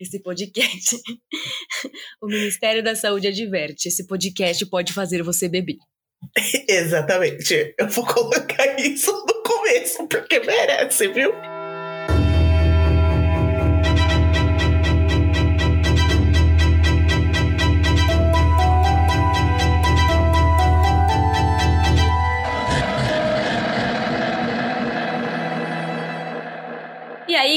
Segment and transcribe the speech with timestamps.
[0.00, 0.96] esse podcast.
[2.22, 5.76] o Ministério da Saúde adverte: esse podcast pode fazer você beber.
[6.68, 7.74] Exatamente.
[7.78, 11.32] Eu vou colocar isso no começo, porque merece, viu?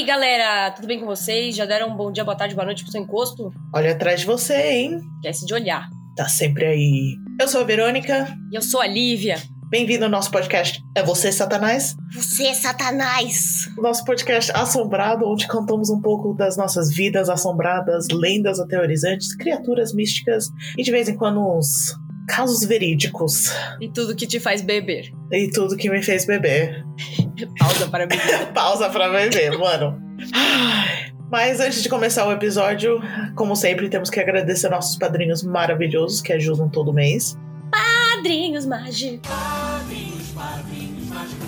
[0.04, 1.56] Aí, galera, tudo bem com vocês?
[1.56, 3.50] Já deram um bom dia, boa tarde, boa noite pro seu encosto?
[3.74, 5.00] Olha atrás de você, hein?
[5.16, 5.88] Esquece de olhar.
[6.14, 7.16] Tá sempre aí.
[7.40, 8.28] Eu sou a Verônica.
[8.52, 9.36] E eu sou a Lívia.
[9.70, 11.96] Bem-vindo ao nosso podcast É Você, Satanás?
[12.12, 13.66] Você, Satanás!
[13.78, 20.48] Nosso podcast assombrado, onde cantamos um pouco das nossas vidas assombradas, lendas aterrorizantes, criaturas místicas
[20.76, 21.96] e de vez em quando uns
[22.26, 23.52] casos verídicos.
[23.80, 25.12] E tudo que te faz beber.
[25.32, 26.84] E tudo que me fez beber.
[27.58, 28.52] Pausa para beber.
[28.54, 30.00] Pausa para beber, mano.
[31.30, 33.00] Mas antes de começar o episódio,
[33.34, 37.36] como sempre, temos que agradecer nossos padrinhos maravilhosos que ajudam todo mês.
[37.70, 39.28] Padrinhos mágicos.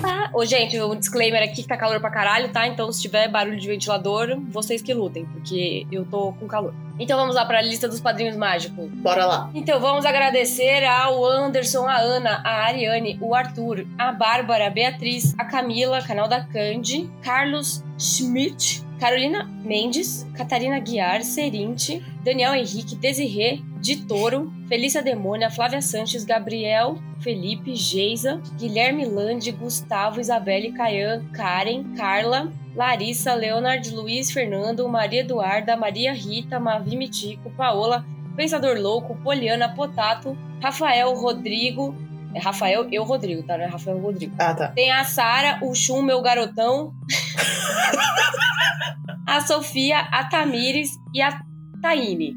[0.03, 2.67] Ah, ô, gente, um disclaimer aqui que tá calor pra caralho, tá?
[2.67, 6.75] Então, se tiver barulho de ventilador, vocês que lutem, porque eu tô com calor.
[6.99, 8.89] Então, vamos lá pra lista dos padrinhos mágicos.
[8.91, 9.51] Bora lá.
[9.55, 15.35] Então, vamos agradecer ao Anderson, a Ana, a Ariane, o Arthur, a Bárbara, a Beatriz,
[15.39, 23.61] a Camila, canal da Candy, Carlos Schmidt, Carolina Mendes, Catarina Guiar, Serinte, Daniel Henrique, Desirê,
[23.81, 31.95] de Toro, Felícia Demônia, Flávia Sanches, Gabriel, Felipe, Geisa, Guilherme Lande, Gustavo, Isabelle, Caian, Karen,
[31.95, 39.75] Carla, Larissa, Leonard, Luiz, Fernando, Maria Eduarda, Maria Rita, Mavi Mitico, Paola, Pensador Louco, Poliana,
[39.75, 41.95] Potato, Rafael, Rodrigo,
[42.37, 43.57] é Rafael, eu, Rodrigo, tá?
[43.57, 44.35] Não é Rafael, Rodrigo.
[44.39, 44.69] Ah, tá.
[44.69, 46.93] Tem a Sara, o Chum, meu garotão.
[49.27, 51.41] a Sofia, a Tamires e a
[51.81, 52.35] Taine.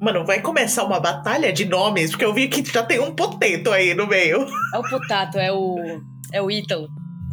[0.00, 3.72] Mano, vai começar uma batalha de nomes, porque eu vi que já tem um potato
[3.72, 4.46] aí no meio.
[4.72, 6.00] É o Potato, é o.
[6.32, 6.88] É o Ítalo.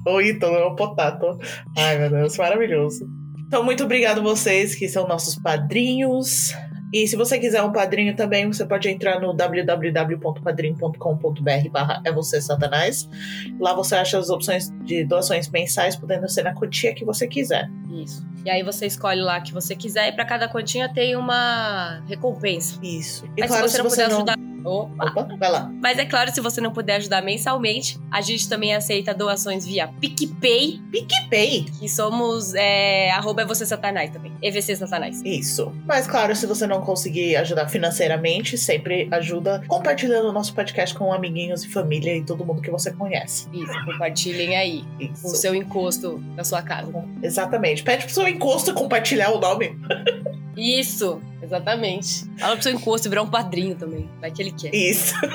[0.08, 1.38] O Ítalo é o potato.
[1.78, 3.08] Ai, meu Deus, maravilhoso.
[3.48, 6.56] Então, muito obrigado vocês que são nossos padrinhos.
[6.94, 12.42] E se você quiser um padrinho também, você pode entrar no www.padrinho.com.br barra é você
[12.42, 13.08] satanás.
[13.60, 17.70] Lá você acha as opções de doações mensais, podendo ser na quantia que você quiser.
[17.90, 18.26] Isso.
[18.46, 22.80] E aí você escolhe lá que você quiser e para cada quantia tem uma recompensa.
[22.82, 23.26] Isso.
[23.36, 24.47] E Mas claro, se você não puder ajudar.
[24.64, 25.06] Opa.
[25.06, 25.72] Opa, vai lá.
[25.82, 29.88] Mas é claro, se você não puder ajudar mensalmente, a gente também aceita doações via
[29.88, 31.66] PicPay, PicPay.
[31.80, 34.34] que somos é, arroba é você satanás também.
[34.42, 35.22] EVC Satanás.
[35.24, 35.74] Isso.
[35.86, 41.12] Mas claro, se você não conseguir ajudar financeiramente, sempre ajuda compartilhando o nosso podcast com
[41.12, 43.48] amiguinhos e família e todo mundo que você conhece.
[43.54, 45.28] Isso, compartilhem aí Isso.
[45.28, 46.92] o seu encosto na sua casa.
[47.22, 47.84] Exatamente.
[47.84, 49.78] Pede pro seu encosto compartilhar o nome.
[50.56, 52.26] Isso, exatamente.
[52.40, 54.10] Fala pro seu encosto virar um padrinho também.
[54.20, 54.74] Vai que ele quer.
[54.74, 55.14] Isso.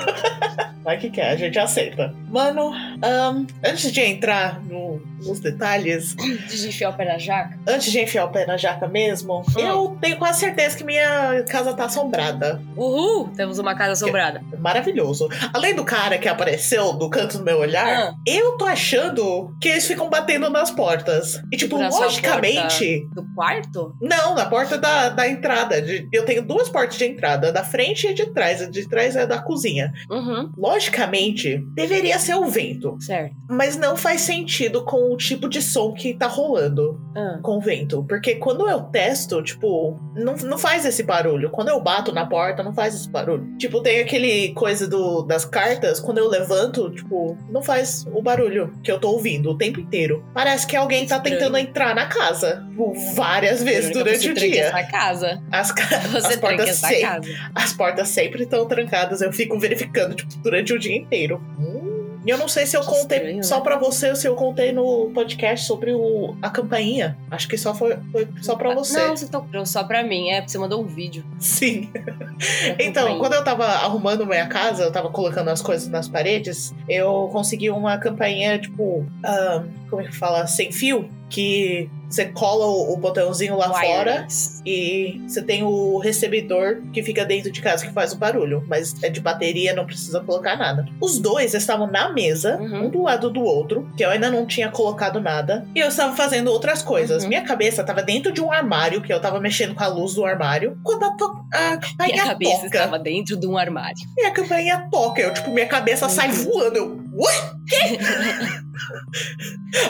[0.83, 2.13] Vai que quer, a gente aceita.
[2.29, 7.57] Mano, ahn, antes de entrar no- nos detalhes, De enfiar o pé na jaca.
[7.65, 9.59] antes de enfiar o pé na jaca mesmo, Hum.
[9.59, 12.61] eu tenho quase certeza que minha casa tá assombrada.
[12.75, 13.29] Uhul!
[13.29, 14.41] Temos uma casa assombrada.
[14.59, 15.29] Maravilhoso.
[15.53, 18.13] Além do cara que apareceu do canto do meu olhar, Ah.
[18.27, 21.41] eu tô achando que eles ficam batendo nas portas.
[21.49, 23.07] E, tipo, logicamente.
[23.13, 23.95] Do quarto?
[24.01, 25.81] Não, na porta da, da entrada.
[25.81, 28.61] De- eu tenho duas portas de entrada, da frente e de trás.
[28.61, 29.91] A de trás é da cozinha.
[30.09, 30.51] Uhum.
[30.57, 32.97] Logicamente, deveria ser o vento.
[32.99, 33.35] Certo.
[33.49, 37.39] Mas não faz sentido com o tipo de som que tá rolando Ah.
[37.41, 38.03] com o vento.
[38.07, 41.49] Porque quando eu testo, tipo, não, não faz esse barulho.
[41.51, 43.55] Quando eu bato na porta, não faz esse barulho.
[43.57, 48.73] Tipo, tem aquele coisa do, das cartas, quando eu levanto, tipo, não faz o barulho
[48.83, 50.23] que eu tô ouvindo o tempo inteiro.
[50.33, 52.65] Parece que alguém tá tentando entrar na casa.
[52.69, 54.65] tipo, várias vezes durante o dia.
[54.65, 55.41] essa casa.
[55.51, 55.71] As,
[56.11, 57.01] Você as portas sempre.
[57.01, 57.51] casa.
[57.55, 61.41] As portas sempre estão trancadas, eu fico verificando tipo, durante o dia inteiro.
[61.59, 61.93] Hum.
[62.25, 63.63] E eu não sei se eu contei estranho, só né?
[63.63, 67.17] pra você ou se eu contei no podcast sobre o, a campainha.
[67.29, 69.07] Acho que só foi, foi só pra você.
[69.07, 70.29] Não, você tocou só pra mim.
[70.29, 71.25] É, você mandou um vídeo.
[71.37, 71.91] Sim.
[72.79, 77.29] Então, quando eu tava arrumando minha casa, eu tava colocando as coisas nas paredes, eu
[77.31, 79.63] consegui uma campainha, tipo, ah,
[79.95, 80.47] como é que fala?
[80.47, 84.27] Sem fio, que você cola o, o botãozinho lá fora
[84.65, 89.01] e você tem o recebedor que fica dentro de casa que faz o barulho, mas
[89.03, 90.85] é de bateria, não precisa colocar nada.
[91.01, 92.85] Os dois estavam na mesa, Uhum.
[92.85, 96.15] um do lado do outro, que eu ainda não tinha colocado nada, e eu estava
[96.15, 97.23] fazendo outras coisas.
[97.23, 97.29] Uhum.
[97.29, 100.23] Minha cabeça estava dentro de um armário, que eu tava mexendo com a luz do
[100.25, 102.67] armário, quando a, to- a campainha Minha cabeça toca.
[102.67, 103.97] estava dentro de um armário.
[104.15, 106.43] Minha campainha toca, eu, tipo, minha cabeça sai Uhum.
[106.43, 106.77] voando.
[106.77, 107.53] Eu, What?
[107.69, 107.97] Quê?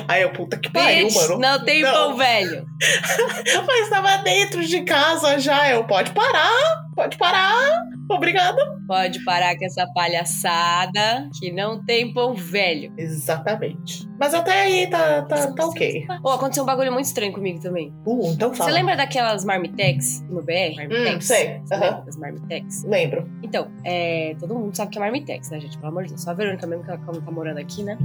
[0.07, 1.39] Aí eu, puta que pariu, Bitch, mano.
[1.39, 1.91] não tem Não.
[1.91, 2.65] pão velho.
[3.65, 5.69] Mas tava dentro de casa já.
[5.69, 7.83] Eu, pode parar, pode parar.
[8.09, 8.59] Obrigada.
[8.87, 12.93] Pode parar com essa palhaçada que não tem pão velho.
[12.97, 14.07] Exatamente.
[14.19, 16.05] Mas até aí tá, tá, tá ok.
[16.23, 17.93] Ô, aconteceu um bagulho muito estranho comigo também.
[18.05, 18.69] Uh, então fala.
[18.69, 20.75] Você lembra daquelas Marmitex no BR?
[20.75, 21.15] Marmitex?
[21.15, 21.61] Hum, sei.
[21.71, 22.83] Lembra das Marmitex?
[22.83, 23.29] Lembro.
[23.41, 25.77] Então, é, todo mundo sabe que é Marmitex, né, gente?
[25.77, 26.21] Pelo amor de Deus.
[26.21, 27.97] Só a Verônica mesmo, que ela tá morando aqui, né?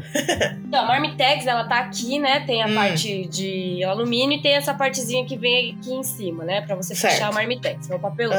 [0.66, 2.40] então, a Marmitex, ela tá aqui, né?
[2.40, 2.74] Tem a Hum.
[2.74, 6.60] parte de alumínio e tem essa partezinha que vem aqui em cima, né?
[6.62, 7.14] Pra você Certo.
[7.14, 8.36] fechar a Marmitex, é o papelão.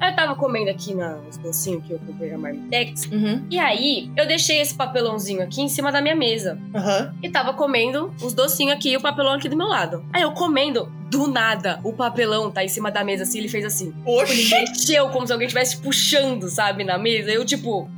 [0.00, 3.04] Aí eu tava comendo aqui na- nos docinhos que eu comprei na Marmitex.
[3.12, 3.46] Uhum.
[3.48, 6.58] E aí, eu deixei esse papelãozinho aqui em cima da minha mesa.
[6.74, 7.14] Aham.
[7.22, 10.04] E tava comendo os docinhos aqui e o papelão aqui do meu lado.
[10.12, 13.64] Aí eu comendo, do nada, o papelão tá em cima da mesa assim, ele fez
[13.64, 13.94] assim.
[14.04, 14.50] Ele Oxi.
[14.50, 17.30] mexeu como se alguém estivesse puxando, sabe, na mesa.
[17.30, 17.88] Eu, tipo,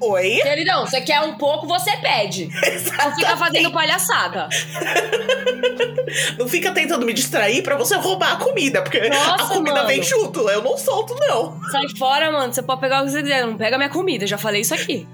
[0.00, 0.40] Oi?
[0.42, 2.48] queridão, você quer um pouco, você pede.
[2.98, 4.48] Não fica fazendo palhaçada.
[6.38, 9.88] Não fica tentando me distrair pra você roubar a comida, porque Nossa, a comida mano.
[9.88, 10.48] vem junto.
[10.48, 11.60] Eu não solto, não.
[11.70, 12.52] Sai fora, mano.
[12.52, 13.44] Você pode pegar o que você quiser.
[13.44, 14.26] Não pega minha comida.
[14.26, 15.06] Já falei isso aqui.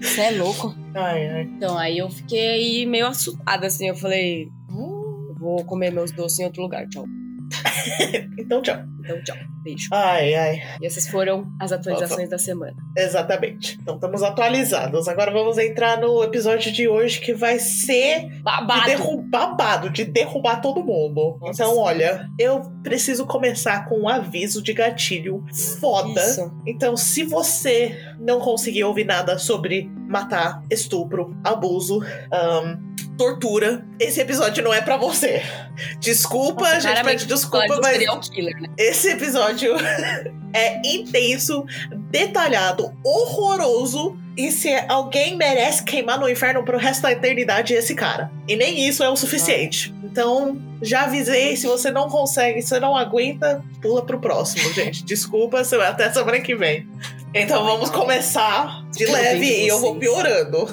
[0.00, 0.74] Você é louco.
[0.94, 1.42] Ai, ai.
[1.42, 3.88] Então, aí eu fiquei meio assustada, assim.
[3.88, 6.86] Eu falei, hum, vou comer meus doces em outro lugar.
[6.88, 7.04] Tchau.
[8.38, 8.76] Então, tchau.
[9.06, 9.36] Então, tchau.
[9.62, 9.88] Beijo.
[9.92, 10.62] Ai, ai.
[10.82, 12.74] E essas foram as atualizações da semana.
[12.96, 13.78] Exatamente.
[13.80, 15.06] Então, estamos atualizados.
[15.08, 18.86] Agora vamos entrar no episódio de hoje que vai ser de Babado.
[18.86, 21.38] derrubar babado, de derrubar todo mundo.
[21.40, 21.62] Nossa.
[21.62, 25.44] Então, olha, eu preciso começar com um aviso de gatilho
[25.80, 26.20] foda.
[26.20, 26.52] Isso.
[26.66, 32.00] Então, se você não conseguir ouvir nada sobre matar, estupro, abuso,
[32.32, 32.78] ahn,
[33.16, 35.42] tortura, esse episódio não é pra você.
[36.00, 38.68] Desculpa, Nossa, gente pede desculpa, de mas serial killer, né?
[38.96, 39.74] Esse episódio
[40.52, 41.64] é intenso,
[42.10, 44.16] detalhado, horroroso.
[44.36, 48.30] E se alguém merece queimar no inferno pro resto da eternidade, é esse cara.
[48.46, 49.94] E nem isso é o suficiente.
[50.04, 55.04] Então, já avisei, se você não consegue, se você não aguenta, pula pro próximo, gente.
[55.04, 56.86] Desculpa, se- até semana que vem.
[57.34, 60.66] Então vamos começar de leve e eu vou piorando.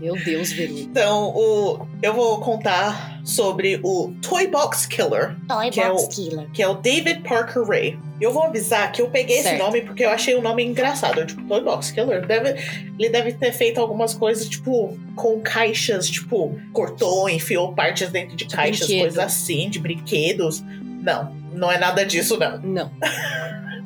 [0.00, 0.80] Meu Deus, Verônica.
[0.88, 5.36] Então, o, eu vou contar sobre o Toy Box Killer.
[5.48, 6.50] Toy Que é Box o- Killer.
[6.52, 7.98] que é o David Parker Ray.
[8.20, 9.62] E eu vou avisar que eu peguei esse Certo.
[9.62, 11.24] nome porque eu achei o nome engraçado.
[11.26, 12.26] Tipo, Toy Box Killer.
[12.26, 12.54] Deve,
[12.98, 18.44] ele deve ter feito algumas coisas, tipo, com caixas, tipo, cortou, enfiou partes dentro de,
[18.46, 19.00] De caixas, brinquedo.
[19.02, 20.62] coisas assim, de brinquedos.
[21.02, 22.58] Não, não é nada disso, não.
[22.60, 22.90] Não.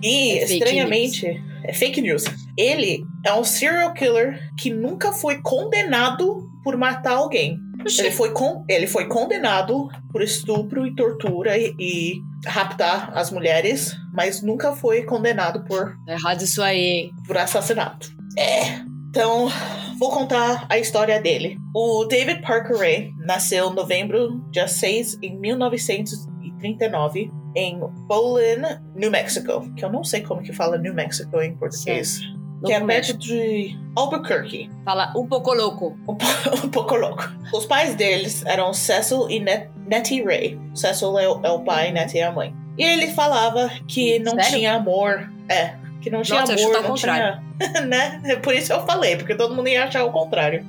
[0.02, 2.24] E, É fake estranhamente, é fake news.
[2.56, 7.58] Ele é um serial killer que nunca foi condenado por matar alguém.
[7.98, 12.14] Ele foi, con- ele foi condenado por estupro e tortura e, e
[12.46, 18.08] raptar as mulheres, mas nunca foi condenado por, Tá errado isso aí, por assassinato.
[18.38, 18.80] É.
[19.10, 19.48] Então,
[19.98, 21.56] vou contar a história dele.
[21.74, 28.62] O David Parker Ray nasceu em novembro, dia 6, em 1939, em Bolin,
[28.94, 29.72] New Mexico.
[29.74, 32.20] Que eu não sei como que fala New Mexico em português.
[32.20, 34.70] Não que é perto de Albuquerque.
[34.84, 35.96] Fala um pouco louco.
[36.08, 36.24] um, po-
[36.66, 37.24] um pouco louco.
[37.52, 40.58] Os pais deles eram Cecil e Net Nettie Ray.
[40.74, 42.54] Cecil é o, é o pai, Nettie é a mãe.
[42.78, 44.50] E ele falava que não Sério?
[44.50, 45.32] tinha amor.
[45.48, 45.74] É,
[46.06, 47.42] que não tinha Nossa, amor, não tinha.
[47.84, 48.20] né?
[48.24, 50.64] É Por isso eu falei, porque todo mundo ia achar o contrário.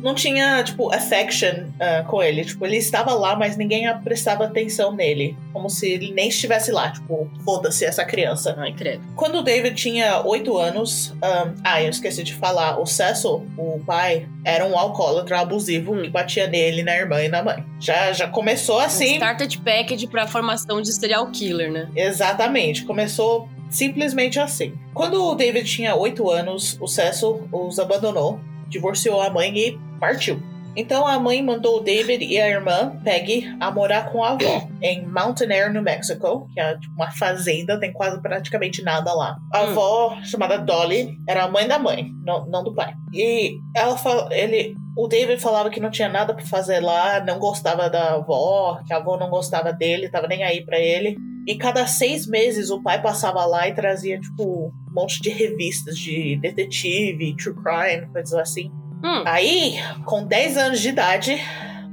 [0.00, 2.44] Não tinha, tipo, affection ah, com ele.
[2.44, 5.36] Tipo, ele estava lá, mas ninguém prestava atenção nele.
[5.52, 6.90] Como se ele nem estivesse lá.
[6.90, 8.56] Tipo, foda-se essa criança.
[8.58, 9.04] Ai, credo.
[9.14, 13.80] Quando o David tinha oito anos, um, ah, eu esqueci de falar, o Cecil, o
[13.86, 16.02] pai, era um alcoólatra abusivo Hum.
[16.02, 17.64] que batia nele, na irmã e na mãe.
[17.78, 19.14] Já, já começou Um assim.
[19.14, 21.88] starter package pra formação de serial killer, né?
[21.94, 24.74] Exatamente, começou simplesmente assim.
[24.94, 28.38] Quando o David tinha oito anos, o Cecil os abandonou,
[28.68, 30.40] divorciou a mãe e partiu.
[30.74, 34.66] Então a mãe mandou o David e a irmã, Peggy, a morar com a avó
[34.80, 39.36] em Mountain Air, New Mexico, que é tipo, uma fazenda, tem quase praticamente nada lá.
[39.52, 39.70] A Hum.
[39.70, 42.94] avó, chamada Dolly, era a mãe da mãe, não, não do pai.
[43.12, 43.98] E ela
[44.30, 48.80] ele, o David falava que não tinha nada pra fazer lá, não gostava da avó,
[48.86, 51.18] que a avó não gostava dele, tava nem aí pra ele.
[51.46, 55.98] E cada seis meses o pai passava lá e trazia, tipo, um monte de revistas
[55.98, 58.70] de detetive, true crime, coisas assim.
[59.04, 61.36] Hum, Aí, com 10 anos de idade,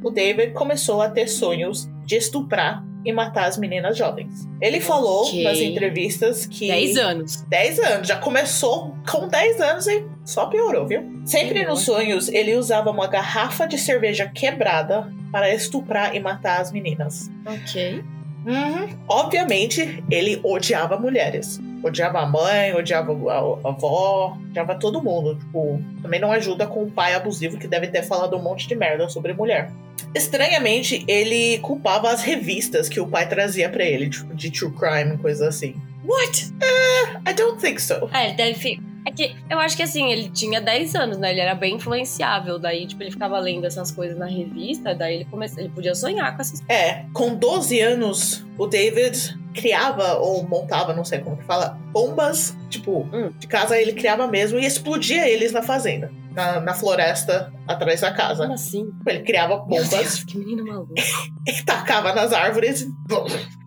[0.04, 4.48] o David começou a ter sonhos de estuprar e matar as meninas jovens.
[4.62, 5.44] Ele falou Ok.
[5.44, 6.68] nas entrevistas que.
[6.68, 7.42] 10 anos.
[7.50, 11.02] 10 anos, já começou com 10 anos e só piorou, viu?
[11.26, 16.72] Sempre nos sonhos, ele usava uma garrafa de cerveja quebrada para estuprar e matar as
[16.72, 17.32] meninas.
[17.46, 18.04] Ok.
[18.50, 18.98] Uhum.
[19.08, 21.60] Obviamente, ele odiava mulheres.
[21.84, 25.36] odiava a mãe, odiava a, avó, odiava todo mundo.
[25.36, 28.76] Tipo, também não ajuda com o pai abusivo que deve ter falado um monte de
[28.76, 29.72] merda sobre mulher.
[30.16, 35.18] Estranhamente, ele culpava as revistas que o pai trazia para ele, tipo, de true crime,
[35.20, 35.76] coisa assim.
[36.10, 36.52] What?
[36.62, 38.10] Uh, I don't think so.
[38.14, 38.80] É, ele deve.
[39.06, 41.32] É que eu acho que assim, ele tinha 10 anos, né?
[41.32, 42.58] Ele era bem influenciável.
[42.60, 45.60] Daí, tipo, ele ficava lendo essas coisas na revista, daí ele começou.
[45.60, 51.04] Ele podia sonhar com essas É, com 12 anos, o David criava ou montava, não
[51.06, 53.32] sei como que fala, bombas, tipo, Hum.
[53.40, 58.12] de casa ele criava mesmo e explodia eles na fazenda, na, na floresta atrás da
[58.12, 58.44] casa.
[58.44, 58.86] Como assim?
[59.08, 60.94] Ele criava Meu bombas Deus, que menino maluco.
[61.48, 62.86] e tacava nas árvores.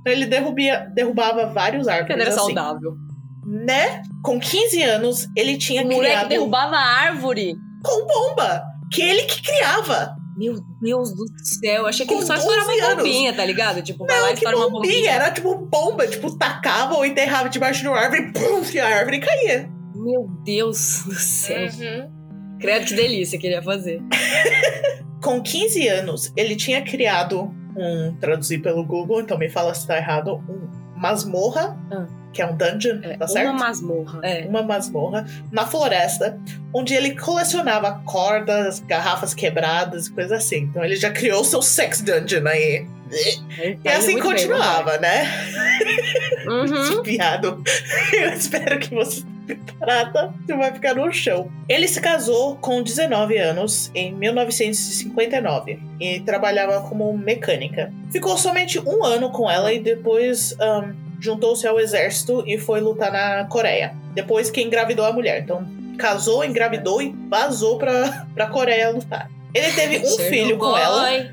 [0.07, 2.54] Ele derrubia, derrubava vários Porque árvores ele era assim.
[2.54, 2.95] saudável.
[3.45, 4.02] Né?
[4.23, 7.54] Com 15 anos, ele tinha O moleque criado derrubava a árvore.
[7.85, 10.14] com bomba, que ele que criava.
[10.37, 11.87] Meu Deus do céu.
[11.87, 13.83] Achei que Com ele só 12 estourava uma bombinha, tá ligado?
[13.83, 15.11] Tipo, vai lá e que estoura uma bombinha, bombinha.
[15.12, 18.87] era tipo bomba, tipo, tacava ou enterrava debaixo de uma árvore e pum, e a
[18.99, 19.71] árvore caía.
[19.95, 21.69] Meu Deus do céu.
[21.69, 22.22] Uhum.
[22.62, 24.00] Credo que delícia que ele ia fazer.
[25.23, 29.97] Com 15 anos, ele tinha criado um, traduzir pelo Google, então me fala se tá
[29.97, 32.07] errado, um masmorra, Ah.
[32.33, 33.50] que é um dungeon, É, tá certo?
[33.50, 34.21] uma masmorra.
[34.25, 34.47] É.
[34.49, 36.38] Uma masmorra na floresta,
[36.75, 40.59] onde ele colecionava cordas, garrafas quebradas e coisas assim.
[40.71, 42.87] Então ele já criou seu sex dungeon aí.
[43.85, 45.25] E assim continuava, né?
[46.47, 47.02] Uhum.
[47.04, 47.62] Piado.
[48.12, 50.32] Eu espero que você preparada.
[50.44, 51.50] Você vai ficar no chão.
[51.68, 57.92] Ele se casou com 19 anos em 1959 e trabalhava como mecânica.
[58.11, 63.12] Ficou somente um ano com ela e depois ahn, juntou-se ao exército e foi lutar
[63.12, 63.94] na Coreia.
[64.14, 65.42] Depois que engravidou a mulher.
[65.42, 65.66] Então,
[65.99, 69.30] casou, engravidou e vazou pra, pra Coreia lutar.
[69.54, 71.30] Ele teve um filho com ela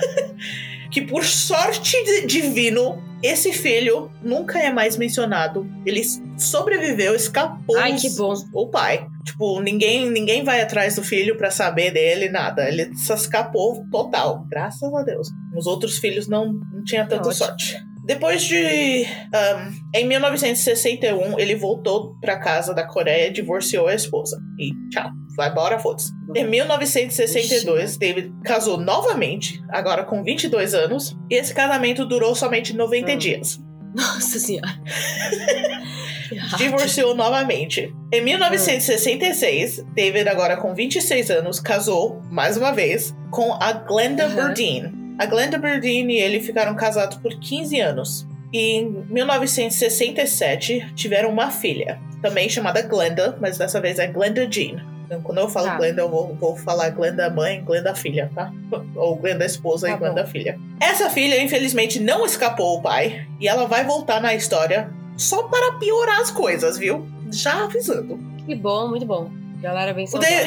[0.90, 5.68] que por sorte divino, esse filho nunca é mais mencionado.
[5.84, 6.02] Ele
[6.38, 8.34] sobreviveu, escapou Ai, que bom.
[8.54, 9.06] o pai.
[9.24, 12.66] Tipo, ninguém, ninguém vai atrás do filho pra saber dele, nada.
[12.68, 15.28] Ele se escapou total, graças a Deus.
[15.56, 17.34] Os outros filhos não, não tinha tanta Ótimo.
[17.34, 17.76] sorte.
[18.04, 19.04] Depois de.
[19.32, 24.40] ahn, em 1961, ele voltou pra casa da Coreia divorciou a esposa.
[24.58, 26.12] E tchau, vai embora, foda-se.
[26.34, 33.12] Em 1962, David casou novamente, agora com 22 anos, e esse casamento durou somente 90
[33.12, 33.16] Hum.
[33.16, 33.60] dias.
[33.94, 34.68] Nossa senhora.
[36.56, 37.92] Divorciou novamente.
[38.12, 44.34] Em 1966, David, agora com 26 anos, casou, mais uma vez, com a Glenda Uhum.
[44.36, 44.92] Burdine.
[45.18, 48.26] A Glenda Burdine e ele ficaram casados por 15 anos.
[48.52, 54.84] E em 1967, tiveram uma filha, também chamada Glenda, mas dessa vez é Glenda Jean.
[55.10, 55.76] Então, quando eu falo Tá.
[55.76, 58.52] Glenda, eu vou, vou falar Glenda mãe, Glenda filha, tá?
[58.94, 60.28] Ou Glenda esposa Tá e Glenda bom.
[60.28, 60.56] filha.
[60.78, 65.72] Essa filha, infelizmente, não escapou o pai, e ela vai voltar na história só para
[65.80, 67.04] piorar as coisas, viu?
[67.32, 68.20] Já avisando.
[68.46, 69.28] Que bom, muito bom.
[69.60, 70.46] Galera bem O, saudável.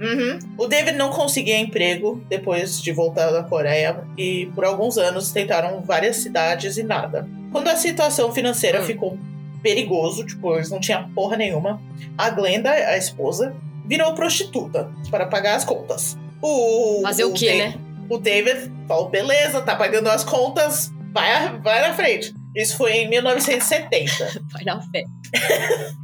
[0.00, 0.38] Uhum.
[0.56, 5.80] O David não conseguia emprego depois de voltar da Coreia e por alguns anos tentaram
[5.82, 7.28] várias cidades e nada.
[7.50, 8.84] Quando a situação financeira Hum.
[8.84, 9.18] ficou
[9.60, 11.82] perigoso, tipo, eles não tinham porra nenhuma,
[12.16, 13.52] a Glenda, a esposa,
[13.88, 16.16] virou prostituta para pagar as contas.
[16.42, 17.74] O, Fazer o quê, Da- né?
[18.10, 22.32] O David falou, beleza, tá pagando as contas, vai, vai na frente.
[22.54, 24.40] Isso foi em 1970.
[24.50, 25.04] Vai na fé.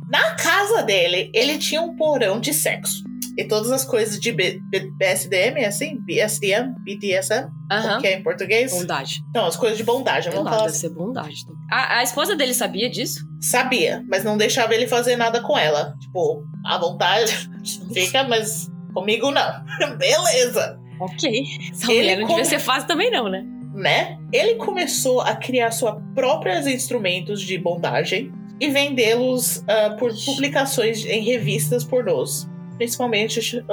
[0.09, 3.03] Na casa dele, ele tinha um porão de sexo.
[3.37, 5.99] E todas as coisas de B- B- BSDM, assim?
[6.01, 6.73] BSDM?
[6.85, 7.49] BDSM?
[7.69, 8.73] Como que é em português?
[8.73, 9.21] Bondade.
[9.35, 10.89] Não, as coisas de bondagem, vamos lá, falar deve assim.
[10.89, 11.35] ser bondade.
[11.71, 13.25] A, a esposa dele sabia disso?
[13.41, 15.95] Sabia, mas não deixava ele fazer nada com ela.
[16.01, 17.49] Tipo, à vontade,
[17.93, 19.65] fica, mas comigo não.
[19.99, 20.79] Beleza.
[21.01, 21.43] Ok.
[21.73, 23.45] Essa Ele mulher não come- devia ser fácil também, não, né?
[23.75, 24.17] Né?
[24.33, 31.21] Ele começou a criar seus próprios instrumentos de bondagem e vendê-los ah, por publicações em
[31.25, 32.49] revistas pornôs.
[32.77, 33.65] Principalmente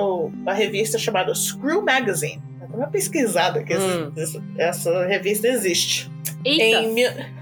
[0.46, 2.42] a revista chamada Screw Magazine.
[2.60, 4.12] Dá uma pesquisada que Hum.
[4.16, 6.10] essa, essa revista existe.
[6.46, 6.96] Eita, Em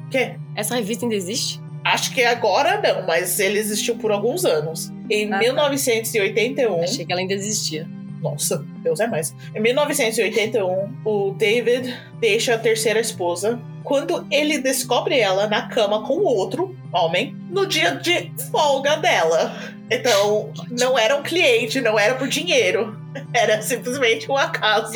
[0.09, 0.35] que?
[0.55, 1.61] essa revista ainda existe?
[1.83, 4.91] Acho que agora não, mas ele existiu por alguns anos.
[5.09, 5.37] Em Ah, tá.
[5.39, 6.83] 1981.
[6.83, 7.87] Achei que ela ainda existia.
[8.21, 9.35] Nossa, Deus é mais.
[9.53, 16.19] Em 1981, o David deixa a terceira esposa quando ele descobre ela na cama com
[16.19, 19.55] outro homem no dia de folga dela.
[19.89, 22.97] Então, não era um cliente, não era por dinheiro.
[23.33, 24.93] Era simplesmente um acaso.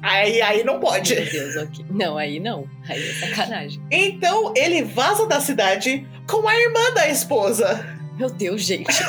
[0.00, 1.14] Aí, aí não pode.
[1.14, 1.84] Meu Deus, ok.
[1.90, 2.68] Não, aí não.
[2.88, 3.82] Aí é sacanagem.
[3.90, 7.84] Então, ele vaza da cidade com a irmã da esposa.
[8.18, 8.86] Meu Deus, gente.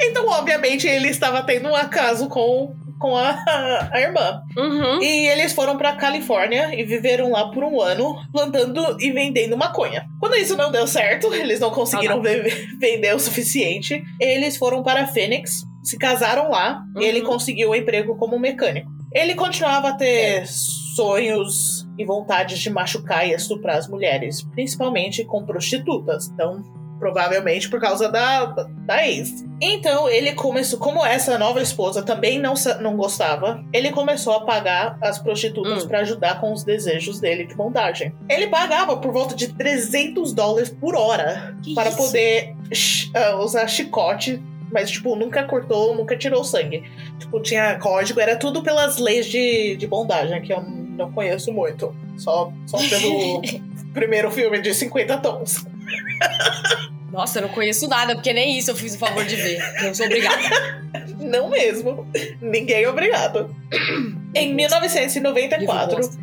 [0.00, 3.38] Então, obviamente, ele estava tendo um acaso com, com a,
[3.92, 4.42] a irmã.
[4.56, 5.00] Uhum.
[5.00, 10.04] E eles foram pra Califórnia e viveram lá por um ano, plantando e vendendo maconha.
[10.20, 14.82] Quando isso não deu certo, eles não conseguiram Ah, ve- vender o suficiente, eles foram
[14.82, 17.00] para Phoenix, se casaram lá Uhum.
[17.02, 18.90] e ele conseguiu um emprego como mecânico.
[19.14, 25.44] Ele continuava a ter sonhos e vontades de machucar e estuprar as mulheres, principalmente com
[25.46, 26.28] prostitutas.
[26.28, 26.62] Então,
[27.02, 28.44] provavelmente por causa da,
[28.86, 29.44] da ex.
[29.60, 34.96] Então, ele começou, como essa nova esposa também não, não gostava, ele começou a pagar
[35.02, 35.88] as prostitutas Hum.
[35.88, 38.14] pra ajudar com os desejos dele de bondagem.
[38.28, 41.98] Ele pagava por volta de 300 dólares por hora Que para isso?
[41.98, 42.54] poder
[43.16, 44.40] ah, usar chicote,
[44.70, 46.84] mas, tipo, nunca cortou, nunca tirou sangue.
[47.18, 51.92] Tipo, tinha código, era tudo pelas leis de, de bondagem, que eu não conheço muito.
[52.16, 53.42] Só, só pelo
[53.92, 55.66] primeiro filme de 50 tons.
[57.12, 59.60] Nossa, eu não conheço nada, porque nem isso eu fiz o favor de ver.
[59.82, 60.42] Não sou obrigada.
[61.20, 62.06] Não mesmo.
[62.40, 63.54] Ninguém é obrigado.
[64.34, 66.18] Em 1994, Livre bosta.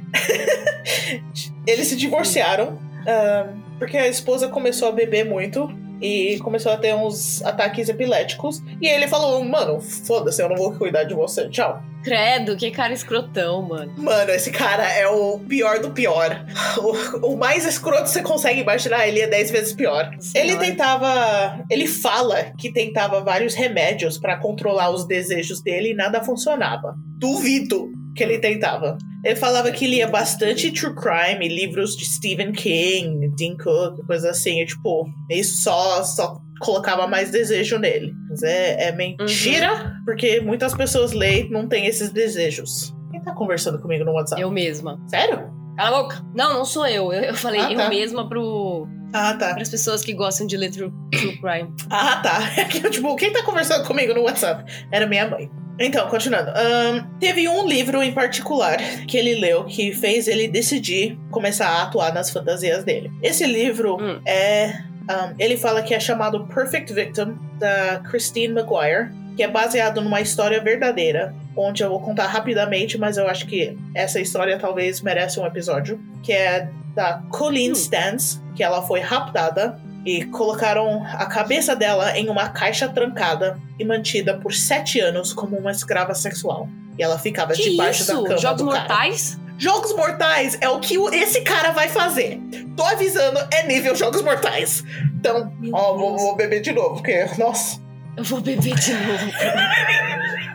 [1.68, 3.48] eles se divorciaram ah,
[3.78, 5.68] porque a esposa começou a beber muito
[6.02, 8.62] e começou a ter uns ataques epiléticos.
[8.82, 11.50] E ele falou: Mano, foda-se, eu não vou cuidar de você.
[11.50, 11.82] Tchau.
[12.04, 13.92] Credo, que cara escrotão, mano.
[13.98, 16.46] Mano, esse cara é o pior do pior.
[16.80, 20.10] O, o mais escroto que você consegue imaginar, ele é 10 vezes pior.
[20.34, 21.62] Ele tentava.
[21.70, 26.96] Ele fala que tentava vários remédios pra controlar os desejos dele e nada funcionava.
[27.18, 28.98] Duvido que ele tentava.
[29.24, 34.62] Ele falava que lia bastante true crime, livros de Stephen King, Dean Cook, coisa assim.
[34.62, 38.14] E, tipo, isso só, só colocava mais desejo nele.
[38.30, 42.94] Mas é, é mentira, porque muitas pessoas leem e não têm esses desejos.
[43.12, 44.42] Quem tá conversando comigo no WhatsApp?
[44.42, 45.00] Eu mesma.
[45.08, 45.50] Sério?
[45.78, 46.26] Cala a boca.
[46.36, 47.12] Não, não sou eu.
[47.12, 47.90] Eu, eu falei Ah, eu tá.
[47.90, 49.54] mesma pro, Ah, tá.
[49.54, 51.74] pras pessoas que gostam de ler true, true crime.
[51.90, 52.40] Ah, tá.
[52.60, 54.70] É que, tipo, quem tá conversando comigo no WhatsApp?
[54.92, 55.50] Era minha mãe.
[55.80, 56.52] Então, continuando.
[56.52, 61.84] Ahn, teve um livro em particular que ele leu que fez ele decidir começar a
[61.84, 63.12] atuar nas fantasias dele.
[63.24, 64.20] Esse livro Hum.
[64.26, 64.74] é.
[65.08, 70.20] ahn, ele fala que é chamado Perfect Victim, da Christine McGuire, que é baseado numa
[70.22, 75.40] história verdadeira, onde eu vou contar rapidamente, mas eu acho que essa história talvez merece
[75.40, 77.74] um episódio, que é da Colleen Hum.
[77.74, 83.86] Stans, que ela foi raptada e colocaram a cabeça dela em uma caixa trancada e
[83.86, 86.70] mantida por sete anos como uma escrava sexual.
[86.98, 88.14] E ela ficava Que debaixo isso?
[88.22, 88.80] da cama Jogos do cara.
[88.82, 89.40] mortais?
[89.58, 92.40] Jogos Mortais é o que esse cara vai fazer.
[92.78, 94.86] Tô avisando, é nível Jogos Mortais.
[95.18, 97.78] Então, Meu ó, vou, vou beber de novo, porque, nossa.
[98.16, 99.32] Eu vou beber de novo.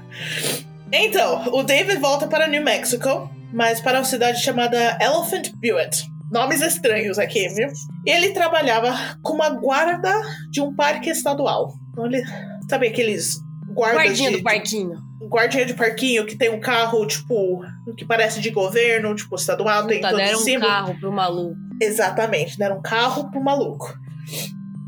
[0.92, 6.06] Então, o David volta para New Mexico, mas para uma cidade chamada Elephant Butte.
[6.34, 7.68] Nomes estranhos aqui, viu?
[8.04, 8.92] Ele trabalhava
[9.22, 10.12] como a guarda
[10.50, 11.72] de um parque estadual.
[11.92, 12.24] Então, ele,
[12.68, 13.38] sabe aqueles
[13.72, 14.98] guardas Guardinha de, do parquinho.
[15.28, 17.64] guardinha de parquinho que tem um carro, tipo,
[17.96, 20.72] que parece de governo, tipo, estadual, tem Puta, todo deram um símbolo.
[20.72, 21.56] carro pro maluco.
[21.80, 23.96] Exatamente, deram um carro pro maluco.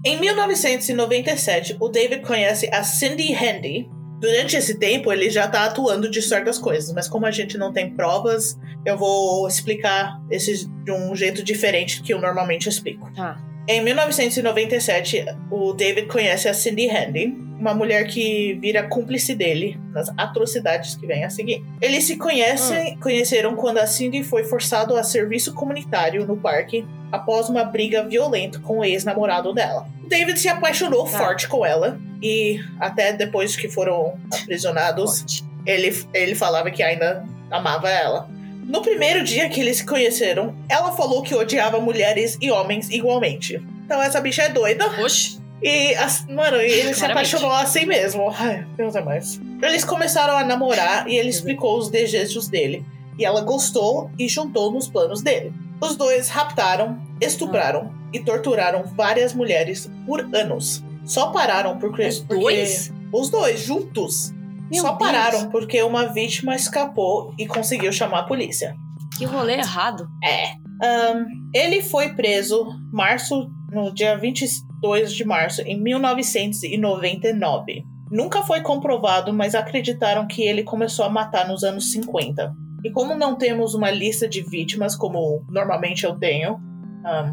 [0.05, 3.89] Em 1997, o David conhece a Cindy Handy.
[4.19, 7.73] Durante esse tempo, ele já tá atuando de certas coisas, mas como a gente não
[7.73, 13.13] tem provas, eu vou explicar esses de um jeito diferente que eu normalmente explico.
[13.15, 13.37] Tá.
[13.69, 20.09] Em 1997, o David conhece a Cindy Handy, uma mulher que vira cúmplice dele nas
[20.17, 21.65] atrocidades que vêm a seguir.
[21.81, 27.49] Eles se conhecem, conheceram quando a Cindy foi forçado a serviço comunitário no parque após
[27.49, 29.89] uma briga violenta com o ex-namorado dela.
[30.05, 31.19] O David se apaixonou Tá.
[31.19, 37.89] forte com ela e até depois que foram aprisionados, ele, ele falava que ainda amava
[37.91, 38.29] ela.
[38.67, 43.63] No primeiro dia que eles se conheceram, ela falou que odiava mulheres e homens igualmente.
[43.85, 44.87] Então essa bicha é doida.
[45.01, 45.39] Oxe.
[45.63, 47.35] E, as- mano, ele se Claramente.
[47.35, 48.29] apaixonou assim mesmo.
[48.37, 49.41] Ai, Deus é mais.
[49.63, 52.85] Eles começaram a namorar e ele explicou os desejos dele.
[53.19, 55.53] E ela gostou e juntou nos planos dele.
[55.81, 60.83] Os dois raptaram, estupraram e torturaram várias mulheres por anos.
[61.05, 62.03] Só pararam porque.
[62.07, 62.93] Os porque- dois?
[63.13, 64.33] Os dois, juntos.
[64.71, 64.99] Meu Só Deus.
[64.99, 68.77] pararam porque uma vítima escapou e conseguiu chamar a polícia.
[69.17, 70.07] Que rolê errado.
[70.23, 70.51] É.
[70.83, 71.25] Ahn,
[71.55, 77.85] ele foi preso março, no dia 22 de março, em 1999.
[78.11, 82.55] Nunca foi comprovado, mas acreditaram que ele começou a matar nos anos 50.
[82.85, 86.61] E como não temos uma lista de vítimas, como normalmente eu tenho,
[87.05, 87.33] ahn,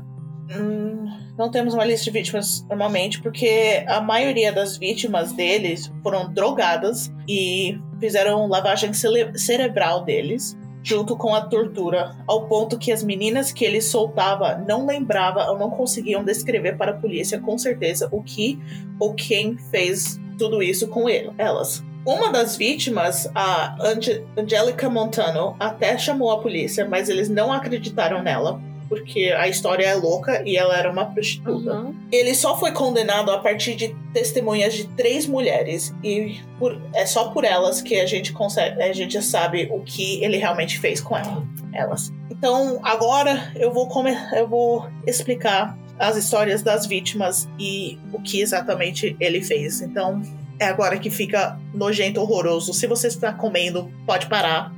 [0.56, 6.32] hum, não temos uma lista de vítimas normalmente, porque a maioria das vítimas deles foram
[6.32, 13.02] drogadas e fizeram lavagem cele- cerebral deles junto com a tortura, ao ponto que as
[13.02, 18.10] meninas que ele soltava não lembrava ou não conseguiam descrever para a polícia com certeza
[18.12, 18.60] o que
[19.00, 21.82] ou quem fez tudo isso com ele, elas.
[22.06, 28.22] Uma das vítimas, a Ange Angelica Montano, até chamou a polícia, mas eles não acreditaram
[28.22, 28.62] nela
[28.93, 31.73] porque a história é louca e ela era uma prostituta.
[31.73, 31.95] Uhum.
[32.12, 37.29] Ele só foi condenado a partir de testemunhas de três mulheres e por, é só
[37.29, 41.17] por elas que a gente consegue, a gente sabe o que ele realmente fez com
[41.17, 42.13] ela, elas.
[42.29, 43.89] Então agora eu vou
[44.34, 49.82] eu vou explicar as histórias das vítimas e o que exatamente ele fez.
[49.82, 50.21] Então
[50.60, 52.73] é agora que fica nojento, horroroso.
[52.75, 54.71] Se você está comendo, pode parar.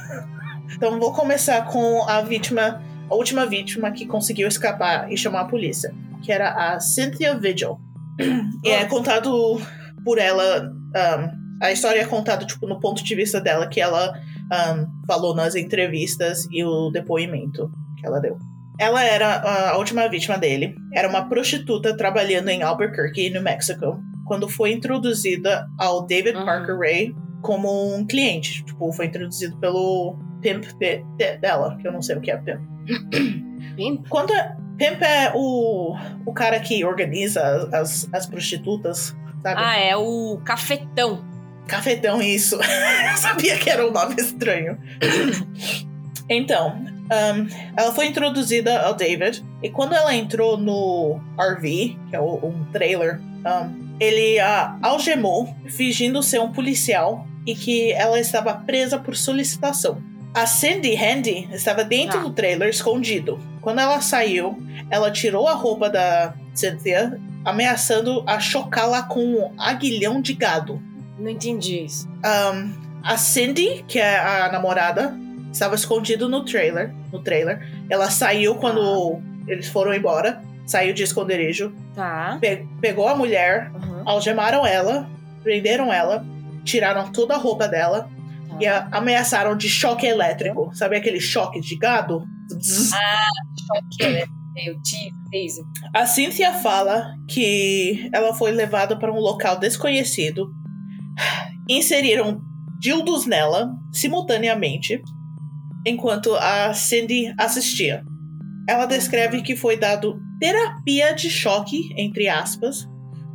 [0.74, 2.82] então vou começar com a vítima
[3.12, 7.78] a última vítima que conseguiu escapar e chamar a polícia, que era a Cynthia Vigil.
[8.64, 9.60] E é contado
[10.04, 10.62] por ela.
[10.70, 15.34] Um, a história é contada tipo, no ponto de vista dela, que ela um, falou
[15.34, 18.38] nas entrevistas e o depoimento que ela deu.
[18.78, 20.74] Ela era a última vítima dele.
[20.94, 26.44] Era uma prostituta trabalhando em Albuquerque, no México, quando foi introduzida ao David uhum.
[26.44, 28.64] Parker Ray como um cliente.
[28.64, 30.64] Tipo, foi introduzido pelo pimp
[31.40, 32.60] dela, que eu não sei o que é pimp.
[33.76, 34.06] Pimp?
[34.08, 39.62] Quando é, pimp é o, o cara que organiza as, as prostitutas, sabe?
[39.62, 41.24] Ah, é o cafetão.
[41.66, 42.56] Cafetão, isso.
[42.60, 44.78] eu sabia que era um nome estranho.
[46.28, 52.20] então, um, ela foi introduzida ao David, e quando ela entrou no RV, que é
[52.20, 58.54] o, um trailer, um, ele a algemou, fingindo ser um policial e que ela estava
[58.54, 60.02] presa por solicitação.
[60.34, 62.22] A Cindy Handy estava dentro ah.
[62.22, 63.38] do trailer, escondido.
[63.60, 70.22] Quando ela saiu, ela tirou a roupa da Cynthia, ameaçando a chocá-la com um aguilhão
[70.22, 70.80] de gado.
[71.18, 72.08] Não entendi isso.
[72.08, 75.14] Um, a Cindy, que é a namorada,
[75.52, 76.94] estava escondido no trailer.
[77.12, 77.68] No trailer.
[77.90, 79.42] Ela saiu quando ah.
[79.46, 80.42] eles foram embora.
[80.64, 81.74] Saiu de esconderijo.
[81.94, 82.38] Tá.
[82.40, 84.02] Pe pegou a mulher, uhum.
[84.06, 85.06] algemaram ela,
[85.42, 86.24] prenderam ela,
[86.64, 88.08] tiraram toda a roupa dela
[88.60, 90.70] e a, ameaçaram de choque elétrico.
[90.74, 92.24] Sabe aquele choque de gado?
[92.94, 93.24] Ah,
[93.66, 94.42] choque elétrico.
[94.54, 100.50] Eu tive, A Cynthia fala que ela foi levada para um local desconhecido.
[101.68, 102.38] Inseriram
[102.78, 105.00] dildos nela simultaneamente,
[105.86, 108.04] enquanto a Cindy assistia.
[108.68, 112.86] Ela descreve que foi dado terapia de choque, entre aspas,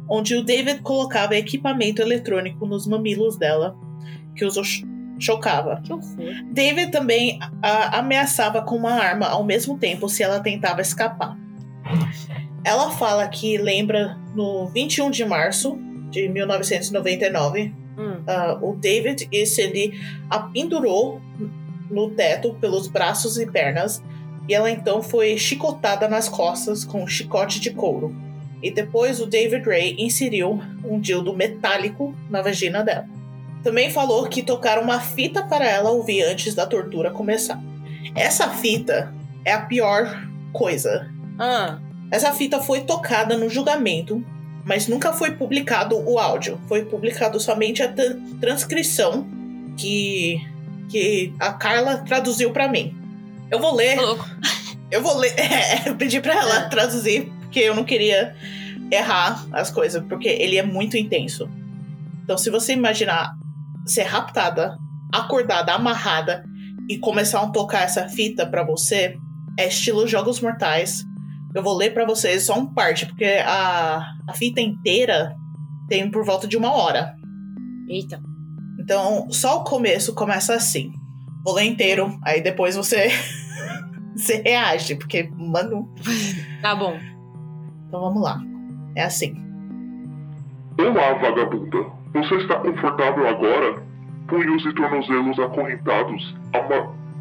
[0.10, 3.75] onde o David colocava equipamento eletrônico nos mamilos dela,
[4.36, 4.56] que os
[5.19, 5.82] chocava.
[5.84, 6.06] Que horror.
[6.51, 11.38] David também a, ameaçava com uma arma ao mesmo tempo se ela tentava escapar.
[12.63, 15.77] Ela fala que lembra no 21 de março
[16.10, 18.23] de 1999, hum.
[18.27, 19.93] uh, o David e Cindy
[20.30, 21.21] a pendurou
[21.89, 24.03] no teto pelos braços e pernas
[24.47, 28.15] e ela então foi chicotada nas costas com um chicote de couro.
[28.62, 33.08] E depois o David Ray inseriu um dildo metálico na vagina dela.
[33.63, 37.62] Também falou que tocaram uma fita para ela ouvir antes da tortura começar.
[38.15, 41.10] Essa fita é a pior coisa.
[41.38, 41.80] Ah.
[42.12, 44.24] Essa fita foi tocada no julgamento,
[44.63, 46.60] mas nunca foi publicado o áudio.
[46.67, 47.93] Foi publicado somente a
[48.39, 49.28] transcrição
[49.78, 50.41] que,
[50.89, 52.96] que a Carla traduziu para mim.
[53.52, 53.98] Eu vou ler.
[54.89, 55.34] Eu vou ler.
[55.38, 56.70] É, eu pedi para ela ah.
[56.70, 58.34] traduzir, porque eu não queria
[58.89, 61.50] errar as coisas, porque ele é muito intenso.
[62.24, 63.36] Então, se você imaginar
[63.91, 64.78] ser raptada,
[65.13, 66.43] acordada, amarrada
[66.89, 69.17] e começar a tocar essa fita para você,
[69.58, 71.04] é estilo Jogos Mortais.
[71.54, 75.36] Eu vou ler para vocês só um parte, porque a, a fita inteira
[75.88, 77.15] tem por volta de uma hora.
[77.89, 78.21] Eita.
[78.80, 80.91] Então, só o começo começa assim.
[81.43, 83.08] Vou ler inteiro, aí depois você.
[84.15, 85.93] você reage, porque, mano.
[86.62, 86.97] Tá bom.
[87.88, 88.41] Então vamos lá.
[88.95, 89.36] É assim.
[90.80, 91.97] Olá, vagabunda.
[92.13, 93.84] Você está confortável agora?
[94.28, 96.36] Punhos e tornozelos acorrentados,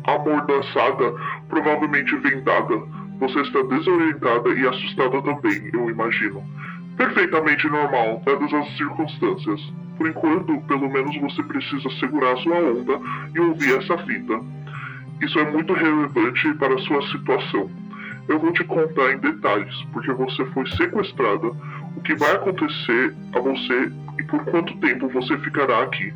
[0.05, 1.14] amordaçada,
[1.49, 2.77] provavelmente vendada.
[3.20, 6.42] Você está desorientada e assustada também, eu imagino.
[6.96, 9.61] Perfeitamente normal, dadas as circunstâncias.
[9.96, 13.01] Por enquanto, pelo menos você precisa segurar sua onda
[13.35, 14.40] e ouvir essa fita.
[15.20, 17.70] Isso é muito relevante para sua situação.
[18.29, 21.46] Eu vou te contar em detalhes, porque você foi sequestrada,
[21.96, 26.12] o que vai acontecer a você e por quanto tempo você ficará aqui.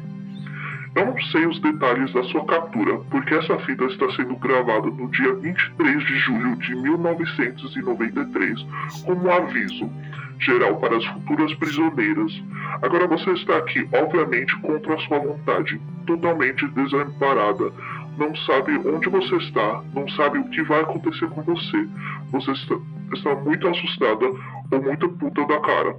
[0.97, 5.09] Eu não sei os detalhes da sua captura, porque essa fita está sendo gravada no
[5.11, 8.67] dia 23 de julho de 1993
[9.05, 9.89] como um aviso
[10.41, 12.33] geral para as futuras prisioneiras.
[12.83, 17.73] Agora você está aqui, obviamente, contra a sua vontade, totalmente desamparada.
[18.19, 21.89] Não sabe onde você está, não sabe o que vai acontecer com você.
[22.33, 22.77] Você está,
[23.15, 24.27] está muito assustada
[24.73, 25.97] ou muito puta da cara.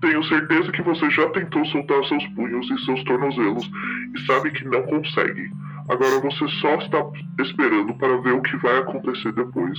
[0.00, 3.68] Tenho certeza que você já tentou soltar seus punhos e seus tornozelos
[4.14, 5.50] e sabe que não consegue.
[5.88, 7.04] Agora você só está
[7.40, 9.78] esperando para ver o que vai acontecer depois.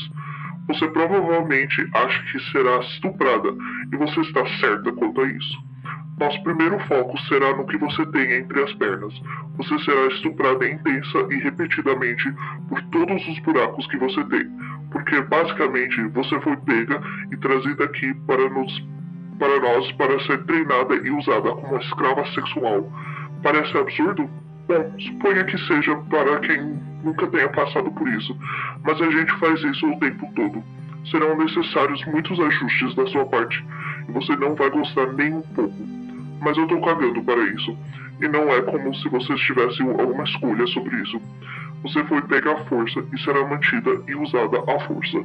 [0.67, 3.49] Você provavelmente acha que será estuprada
[3.91, 5.69] e você está certa quanto a isso.
[6.19, 9.13] Nosso primeiro foco será no que você tem entre as pernas.
[9.55, 12.29] Você será estuprada intensa e repetidamente
[12.67, 14.45] por todos os buracos que você tem,
[14.91, 17.01] porque basicamente você foi pega
[17.31, 18.83] e trazida aqui para, nos,
[19.39, 22.91] para nós para ser treinada e usada como escrava sexual.
[23.41, 24.29] Parece absurdo?
[24.67, 28.37] Bom, suponha que seja para quem nunca tenha passado por isso,
[28.83, 30.63] mas a gente faz isso o tempo todo.
[31.09, 33.65] Serão necessários muitos ajustes da sua parte,
[34.07, 35.99] e você não vai gostar nem um pouco
[36.41, 37.77] mas eu tô cagando para isso.
[38.21, 41.21] E não é como se você tivesse alguma escolha sobre isso.
[41.83, 45.23] Você foi pega à força e será mantida e usada à força.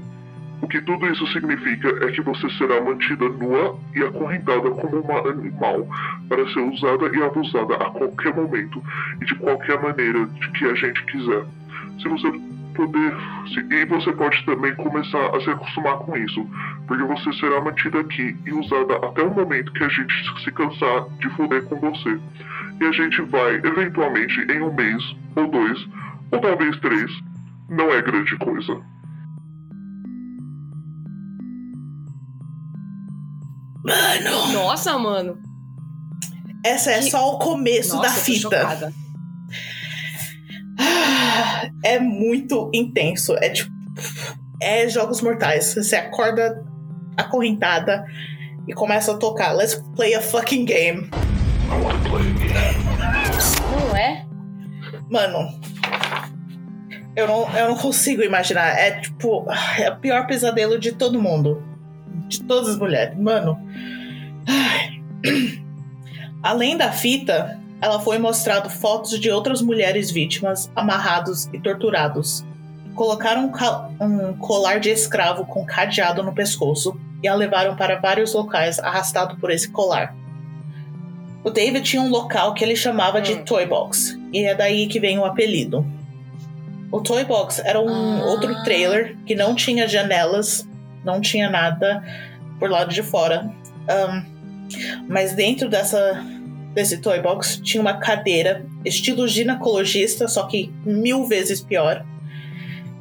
[0.64, 5.28] O que tudo isso significa é que você será mantida nua e acorrentada como uma
[5.28, 5.86] animal
[6.26, 8.82] para ser usada e abusada a qualquer momento
[9.20, 11.44] e de qualquer maneira que a gente quiser.
[12.00, 12.32] Se você
[12.74, 13.14] poder.
[13.70, 16.48] E você pode também começar a se acostumar com isso,
[16.86, 21.10] porque você será mantida aqui e usada até o momento que a gente se cansar
[21.18, 22.18] de foder com você.
[22.80, 25.86] E a gente vai, eventualmente, em um mês, ou dois,
[26.32, 27.12] ou talvez três.
[27.68, 28.93] Não é grande coisa.
[33.84, 34.52] Mano!
[34.52, 35.38] Nossa, mano!
[36.64, 37.10] Essa é que...
[37.10, 38.92] só o começo Nossa, da fita
[41.84, 43.34] é muito intenso.
[43.36, 43.72] É tipo.
[44.60, 45.74] É jogos mortais.
[45.74, 46.64] Você acorda
[47.16, 48.04] acorrentada
[48.66, 49.52] e começa a tocar.
[49.52, 51.10] Let's play a fucking game.
[51.10, 53.88] I wanna play a game.
[53.88, 54.26] Não é?
[55.10, 55.60] Mano.
[57.16, 58.78] Eu não, eu não consigo imaginar.
[58.78, 59.46] É tipo.
[59.78, 61.62] É o pior pesadelo de todo mundo.
[62.28, 63.18] De todas as mulheres.
[63.18, 63.58] Mano.
[66.42, 72.44] Além da fita, ela foi mostrado fotos de outras mulheres vítimas amarrados e torturados.
[72.94, 73.50] Colocaram
[74.00, 79.36] um colar de escravo com cadeado no pescoço e a levaram para vários locais arrastado
[79.36, 80.14] por esse colar.
[81.42, 83.44] O David tinha um local que ele chamava de hum.
[83.44, 85.84] Toy Box, e é daí que vem o apelido.
[86.90, 88.24] O Toy Box era um ah.
[88.26, 90.66] outro trailer que não tinha janelas,
[91.04, 92.02] não tinha nada
[92.58, 93.50] por lado de fora.
[93.88, 94.34] Um,
[95.08, 96.24] mas dentro dessa
[96.74, 102.04] desse toy box tinha uma cadeira estilo ginecologista, só que mil vezes pior.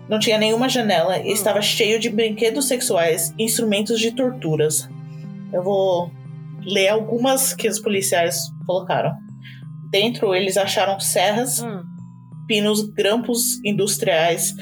[0.07, 4.87] Não tinha nenhuma janela e estava cheio de brinquedos sexuais e instrumentos de torturas.
[5.51, 6.11] Eu vou
[6.61, 9.15] ler algumas que os policiais colocaram.
[9.89, 11.83] Dentro eles acharam serras, hum.
[12.47, 14.53] Pinos, grampos industriais,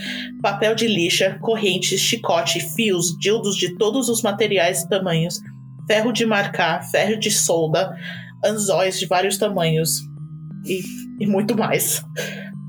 [0.42, 5.40] papel de lixa, correntes, chicote, fios, dildos de todos os materiais e tamanhos,
[5.88, 7.96] ferro de marcar, ferro de solda,
[8.44, 10.00] anzóis de vários tamanhos
[10.66, 10.82] e,
[11.20, 12.04] e muito mais.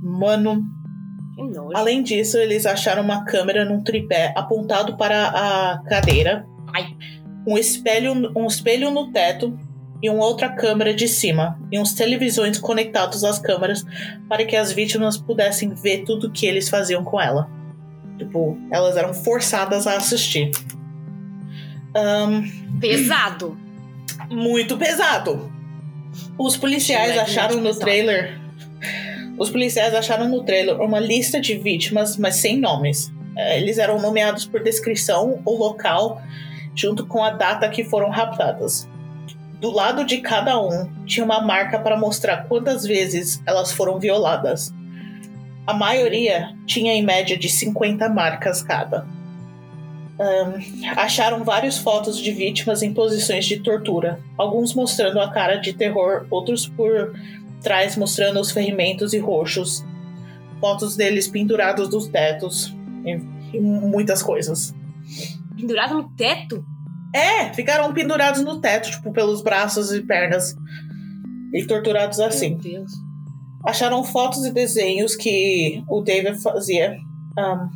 [0.02, 0.64] Mano.
[1.74, 6.86] Além disso, eles acharam uma câmera num tripé apontado para a cadeira, Ai.
[7.46, 9.58] um espelho, um espelho no teto
[10.02, 13.84] e uma outra câmera de cima, e uns televisões conectados às câmeras
[14.28, 17.48] para que as vítimas pudessem ver tudo que eles faziam com ela.
[18.18, 20.50] Tipo, elas eram forçadas a assistir.
[21.96, 23.56] Um, pesado.
[24.28, 25.52] Muito pesado.
[26.36, 28.38] Os policiais acharam no trailer.
[29.38, 33.12] Os policiais acharam no trailer uma lista de vítimas, mas sem nomes.
[33.36, 36.20] É, eles eram nomeados por descrição ou local,
[36.74, 38.88] junto com a data que foram raptadas.
[39.62, 44.74] Do lado de cada um tinha uma marca para mostrar quantas vezes elas foram violadas.
[45.64, 49.06] A maioria tinha em média de 50 marcas cada.
[50.18, 55.72] Um, acharam várias fotos de vítimas em posições de tortura, alguns mostrando a cara de
[55.72, 57.14] terror, outros por
[57.62, 59.84] trás mostrando os ferimentos e roxos,
[60.58, 64.74] fotos deles pendurados nos tetos e, e muitas coisas.
[65.56, 66.64] Pendurado no teto?
[67.14, 70.54] É, ficaram pendurados no teto, tipo, pelos braços e pernas.
[71.52, 72.50] E torturados assim.
[72.50, 72.92] Meu Deus.
[73.64, 76.96] Acharam fotos e desenhos que o David fazia.
[77.38, 77.68] Um,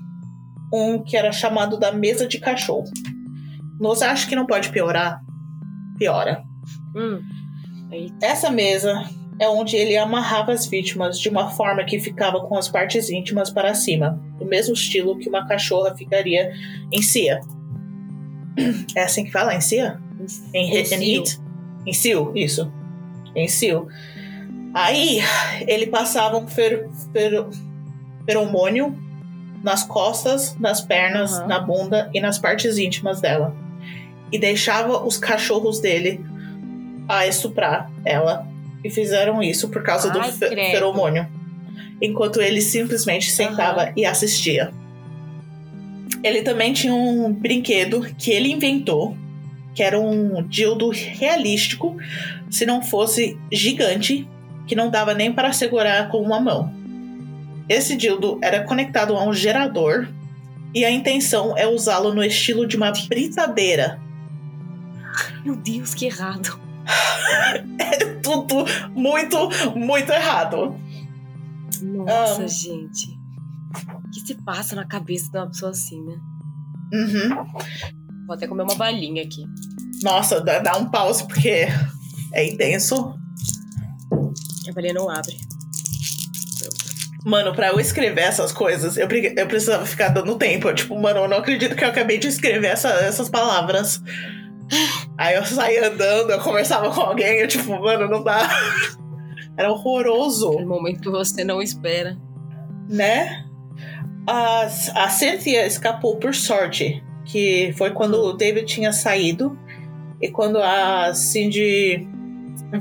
[0.72, 2.84] um que era chamado da mesa de cachorro.
[3.78, 5.20] Você acha que não pode piorar?
[5.98, 6.42] Piora.
[6.94, 7.20] Hum.
[8.20, 9.04] Essa mesa
[9.38, 13.50] é onde ele amarrava as vítimas de uma forma que ficava com as partes íntimas
[13.50, 16.50] para cima, do mesmo estilo que uma cachorra ficaria
[16.90, 17.40] em cia.
[18.94, 19.54] É assim que fala?
[19.54, 20.00] Em cia?
[20.54, 21.40] Em, em, em heat?
[21.86, 21.92] Em
[22.34, 22.72] isso.
[23.34, 23.46] Em.
[24.74, 25.20] Aí
[25.66, 27.46] ele passava um fer, fer,
[28.24, 28.96] feromônio
[29.62, 31.46] nas costas, nas pernas, uhum.
[31.46, 33.54] na bunda e nas partes íntimas dela.
[34.30, 36.24] E deixava os cachorros dele
[37.08, 38.46] a estuprar ela.
[38.84, 40.70] E fizeram isso por causa do Ai, fe credo.
[40.70, 41.26] feromônio.
[42.00, 43.92] Enquanto ele simplesmente sentava Aham.
[43.96, 44.72] e assistia.
[46.22, 49.16] Ele também tinha um brinquedo que ele inventou,
[49.74, 51.96] que era um dildo realístico,
[52.50, 54.26] se não fosse gigante,
[54.66, 56.72] que não dava nem para segurar com uma mão.
[57.68, 60.08] Esse dildo era conectado a um gerador
[60.74, 64.00] e a intenção é usá-lo no estilo de uma britadeira.
[65.44, 66.58] Meu Deus, que errado.
[68.22, 69.36] Tudo muito,
[69.76, 70.76] muito errado.
[71.82, 72.46] Nossa, Ah.
[72.46, 73.15] gente.
[74.06, 76.16] O que se passa na cabeça de uma pessoa assim, né?
[76.92, 77.28] Uhum.
[78.26, 79.44] Vou até comer uma balinha aqui.
[80.02, 81.66] Nossa, dá, dá um pause porque
[82.32, 83.14] é intenso.
[84.68, 85.36] A balinha não abre.
[87.24, 90.68] Mano, pra eu escrever essas coisas, eu, eu precisava ficar dando tempo.
[90.68, 94.00] Eu, tipo, mano, eu não acredito que eu acabei de escrever essa- essas palavras.
[95.18, 98.48] Aí eu saía andando, eu conversava com alguém, eu, tipo, mano, não dá.
[99.58, 100.52] Era horroroso.
[100.52, 102.16] No momento que você não espera.
[102.88, 103.44] né?
[104.26, 104.62] A,
[104.94, 109.58] a Cynthia escapou por sorte, que foi quando o David tinha saído
[110.20, 112.08] e quando a Cindy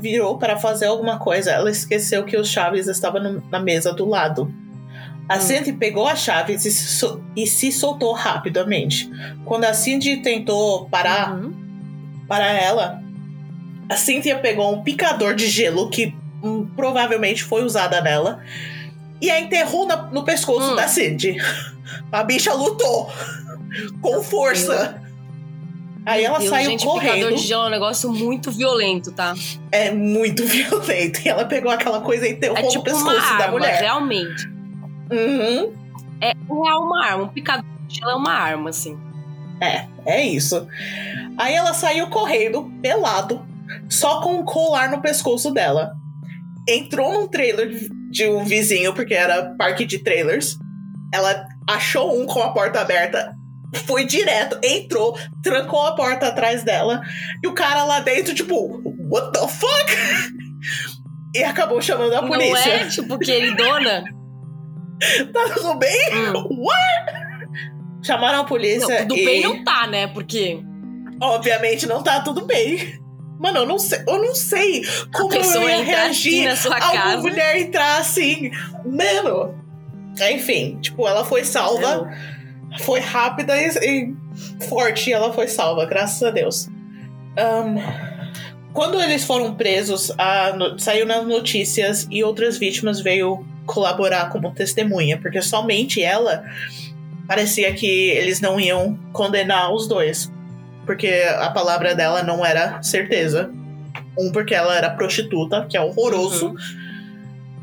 [0.00, 4.04] virou para fazer alguma coisa, ela esqueceu que os chaves estavam no- na mesa do
[4.08, 4.52] lado.
[5.28, 5.40] A Hum.
[5.40, 7.06] Cindy pegou as chaves e se,
[7.36, 9.10] e se soltou rapidamente.
[9.44, 11.52] Quando a Cindy tentou parar Uhum.
[12.26, 13.00] para ela,
[13.88, 18.40] a Cynthia pegou um picador de gelo que hum, provavelmente foi usada nela
[19.20, 20.76] e a enterrou na- no pescoço Hum.
[20.76, 21.36] da Cindy.
[22.12, 23.10] A bicha lutou
[24.00, 25.00] com força.
[26.04, 27.14] Aí ela Deus, saiu gente, correndo.
[27.14, 29.34] picador de gelo é um negócio muito violento, tá?
[29.72, 31.20] É muito violento.
[31.24, 33.80] E ela pegou aquela coisa e enterrou É no tipo pescoço uma da arma, mulher.
[33.80, 34.48] realmente.
[35.10, 35.72] Uhum.
[36.20, 37.24] É uma arma.
[37.24, 38.96] Um picador de gelo é uma arma, assim.
[39.60, 40.66] É, é isso.
[41.38, 43.44] Aí ela saiu correndo, pelado,
[43.88, 45.96] só com um colar no pescoço dela.
[46.68, 50.56] Entrou num trailer de um vizinho, porque era parque de trailers.
[51.12, 53.34] Ela achou um com a porta aberta,
[53.84, 57.02] foi direto, entrou, trancou a porta atrás dela.
[57.44, 59.92] E o cara lá dentro, tipo, what the fuck?
[61.34, 62.70] E acabou chamando a Não polícia.
[62.70, 64.04] é, tipo, queridona?
[65.30, 66.08] Tá tudo bem?
[66.14, 66.64] Hum.
[68.02, 69.24] Chamaram a polícia Não, tudo e...
[69.26, 70.06] bem não tá, né?
[70.06, 70.58] Porque
[71.20, 72.98] obviamente não tá tudo bem.
[73.38, 77.22] Mano, eu não sei, eu não sei como eu ia assim reagir a uma casa.
[77.22, 78.50] mulher entrar assim.
[78.84, 79.54] Mano.
[80.32, 82.10] Enfim, tipo, ela foi salva,
[82.80, 86.68] foi rápida e, e forte, e ela foi salva, graças a Deus.
[87.36, 87.76] Ahn,
[88.72, 94.54] quando eles foram presos, a no- saiu nas notícias e outras vítimas veio colaborar como
[94.54, 96.42] testemunha, porque somente ela
[97.28, 100.32] parecia que eles não iam condenar os dois
[100.86, 103.50] porque a palavra dela não era certeza.
[104.16, 106.48] Um, porque ela era prostituta, que é horroroso.
[106.48, 106.56] Uhum.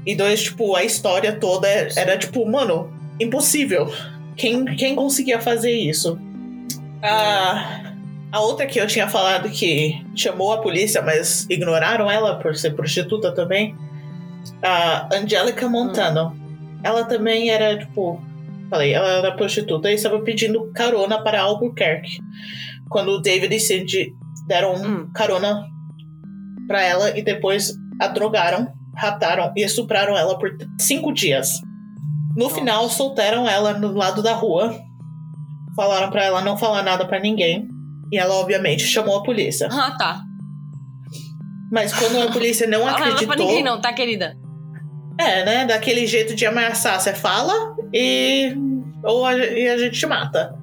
[0.05, 3.91] E dois, tipo, a história toda era tipo, mano, impossível.
[4.35, 6.19] Quem, quem conseguia fazer isso?
[7.01, 7.93] A,
[8.31, 12.75] a outra que eu tinha falado que chamou a polícia, mas ignoraram ela por ser
[12.75, 13.75] prostituta também.
[14.61, 16.37] A Angelica Montano.
[16.83, 18.21] Ela também era, tipo,
[18.69, 22.19] falei, ela era prostituta e estava pedindo carona para Albuquerque
[22.93, 24.13] quando o David e Cindy
[24.47, 25.09] deram Hum.
[25.13, 25.65] carona
[26.67, 31.59] pra ela e depois a drogaram, raptaram e estupraram ela por cinco dias.
[32.37, 32.55] No Nossa.
[32.55, 34.73] final, soltaram ela no lado da rua,
[35.75, 37.67] falaram pra ela não falar nada pra ninguém
[38.11, 39.67] e ela obviamente chamou a polícia.
[39.71, 40.21] Ah, tá.
[41.71, 44.37] Mas quando a polícia não Fala nada pra acreditou, ninguém não, tá, querida?
[45.19, 47.53] é, né, daquele jeito de ameaçar, você fala
[47.93, 48.55] e
[49.03, 50.55] ou a, e a gente te mata.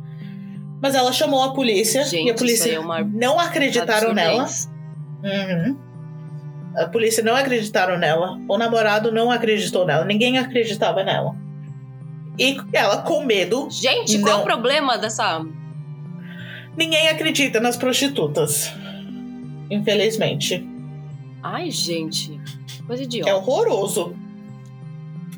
[0.80, 4.46] Mas ela chamou a polícia Gente, e a polícia é uma não acreditaram nela.
[5.22, 5.76] Uhum.
[6.76, 8.40] A polícia não acreditaram nela.
[8.48, 10.04] O namorado não acreditou nela.
[10.04, 11.34] Ninguém acreditava nela.
[12.38, 14.42] E ela, com medo, Gente, qual é Não.
[14.42, 15.44] o problema dessa...
[16.76, 18.72] ninguém acredita nas prostitutas.
[19.70, 20.66] Infelizmente.
[21.42, 22.40] Ai, gente.
[22.86, 23.34] Coisa É idiota.
[23.34, 24.16] horroroso.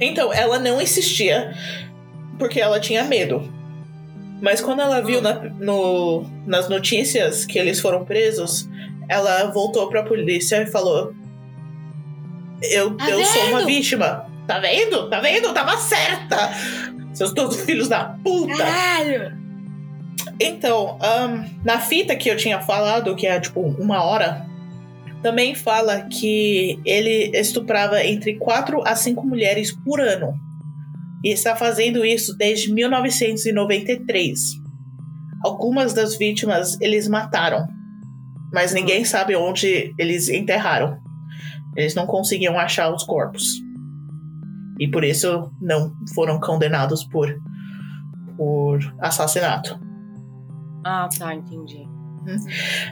[0.00, 1.52] Então, ela não insistia
[2.38, 3.52] porque ela tinha medo.
[4.42, 5.22] Mas quando ela viu Hum.
[5.22, 8.68] na- no- nas notícias que eles foram presos,
[9.08, 11.14] ela voltou pra polícia e falou:
[12.62, 14.26] Eu, Tá eu sou uma vítima.
[14.46, 15.08] Tá vendo?
[15.08, 15.46] Tá vendo?
[15.46, 16.50] Eu tava certa!
[17.14, 18.56] Seus todos filhos da puta!
[18.56, 19.40] Caralho!
[20.40, 24.44] Então, ahn, na fita que eu tinha falado, que é tipo uma hora,
[25.22, 30.34] também fala que ele estuprava entre 4 a 5 mulheres por ano.
[31.24, 34.40] E está fazendo isso desde 1993.
[35.44, 37.66] Algumas das vítimas eles mataram.
[38.52, 40.98] Mas ninguém sabe onde eles enterraram.
[41.76, 43.62] Eles não conseguiam achar os corpos.
[44.78, 47.34] E por isso não foram condenados por,
[48.36, 49.80] por assassinato.
[50.84, 51.86] Ah, tá, entendi.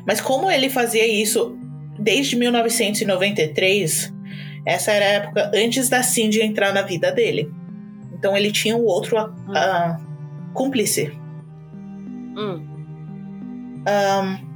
[0.07, 1.57] Mas como ele fazia isso
[1.99, 4.15] desde 1993,
[4.67, 7.51] essa era a época antes da Cindy entrar na vida dele.
[8.21, 11.11] Então ele tinha o outro uh, cúmplice.
[12.37, 12.63] Hum.
[13.81, 14.51] Um,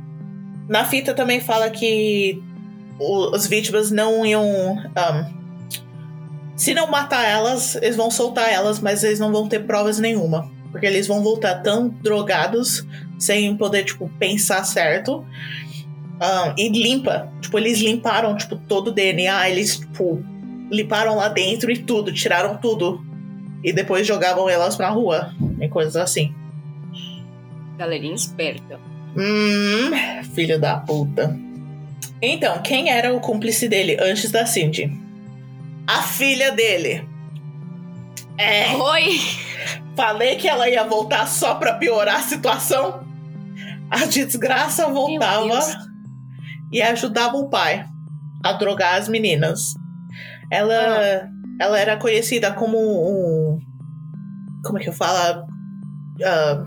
[0.69, 2.43] na fita também fala que
[3.01, 4.45] o, as vítimas não iam.
[4.45, 5.45] Um,
[6.55, 10.53] se não matar elas, eles vão soltar elas, mas eles não vão ter provas nenhuma.
[10.71, 12.87] Porque eles vão voltar tão drogados,
[13.19, 15.25] sem poder, tipo, pensar certo.
[16.21, 17.33] Um, e limpa.
[17.41, 19.49] Tipo, eles limparam, tipo, todo o DNA.
[19.49, 20.23] Eles, tipo,
[20.71, 23.03] limparam lá dentro e tudo, tiraram tudo.
[23.65, 25.35] E depois jogavam elas pra rua.
[25.59, 26.35] E coisas assim.
[27.79, 28.79] Galerinha esperta.
[29.17, 29.91] Hum,
[30.35, 31.37] filho da puta.
[32.21, 34.93] Então, quem era o cúmplice dele antes da Cindy?
[35.87, 37.09] A filha dele.
[38.39, 38.75] É.
[38.77, 39.19] Oi!
[39.97, 43.05] Falei que ela ia voltar só pra piorar a situação.
[43.91, 45.61] A desgraça voltava
[46.73, 47.87] e ajudava o pai
[48.43, 49.75] a drogar as meninas.
[50.51, 51.29] Ela, ah.
[51.61, 53.34] ela era conhecida como um.
[54.65, 55.43] Como é que eu falo?
[56.21, 56.67] Uh,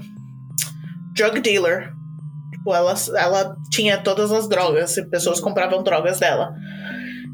[1.14, 1.94] drug dealer.
[2.52, 6.54] Tipo, ela, ela tinha todas as drogas e pessoas compravam drogas dela.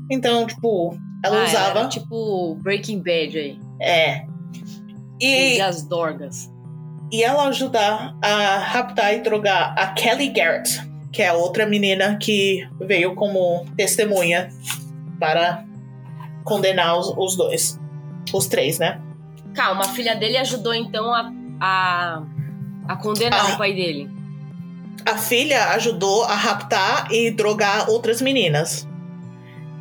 [0.09, 1.79] Então, tipo, ela ah, usava.
[1.79, 3.59] Era tipo Breaking Bad aí.
[3.81, 4.25] É.
[5.19, 6.51] E, e as drogas.
[7.11, 12.17] E ela ajudar a raptar e drogar a Kelly Garrett, que é a outra menina
[12.17, 14.49] que veio como testemunha
[15.19, 15.63] para
[16.43, 17.79] condenar os, os dois.
[18.33, 18.99] Os três, né?
[19.53, 22.23] Calma, a filha dele ajudou então a, a,
[22.87, 23.53] a condenar ah.
[23.53, 24.09] o pai dele.
[25.05, 28.87] A filha ajudou a raptar e drogar outras meninas.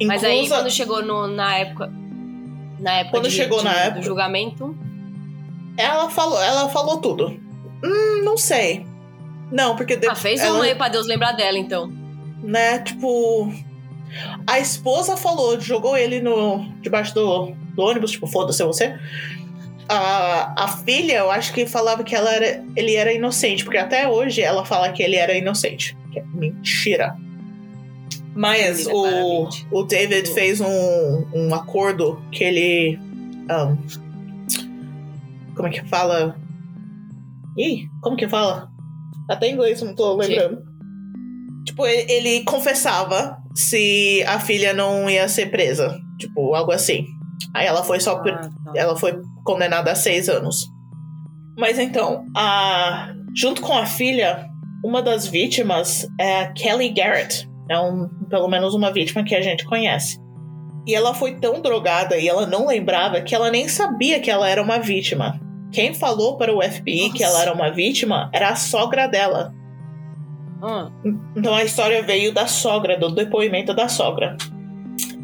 [0.04, 1.92] Mas aí quando chegou no, na época.
[2.80, 4.76] Na época quando de, chegou de, na do época, julgamento.
[5.76, 7.40] Ela falou, ela falou tudo.
[7.84, 8.86] Hum, não sei.
[9.50, 10.18] Não, porque depois.
[10.18, 11.92] Ah, fez ela, um aí pra Deus lembrar dela, então.
[12.42, 13.52] Né, tipo.
[14.46, 18.98] A esposa falou, jogou ele no debaixo do, do ônibus, tipo, foda-se você.
[19.88, 24.08] A, a filha, eu acho que falava que ela era, ele era inocente, porque até
[24.08, 25.96] hoje ela fala que ele era inocente.
[26.12, 27.16] Que é mentira.
[28.34, 32.98] Mas o, o David fez um, um acordo que ele.
[33.50, 33.76] Um,
[35.54, 36.36] como é que fala?
[37.58, 38.70] Ih, como que fala?
[39.28, 40.56] Até em inglês não tô lembrando.
[40.56, 40.72] Que?
[41.66, 45.98] Tipo, ele, ele confessava se a filha não ia ser presa.
[46.18, 47.06] Tipo, algo assim.
[47.54, 48.16] Aí ela foi só.
[48.16, 48.50] Ah, tá.
[48.74, 50.68] Ela foi condenada a seis anos.
[51.58, 54.48] Mas então, a, junto com a filha,
[54.84, 57.48] uma das vítimas é a Kelly Garrett.
[57.68, 60.20] É um, pelo menos uma vítima que a gente conhece.
[60.86, 64.48] E ela foi tão drogada e ela não lembrava que ela nem sabia que ela
[64.48, 65.40] era uma vítima.
[65.70, 67.16] Quem falou para o FBI Nossa.
[67.16, 69.54] que ela era uma vítima era a sogra dela.
[70.60, 70.90] Ah.
[71.36, 74.36] Então a história veio da sogra, do depoimento da sogra.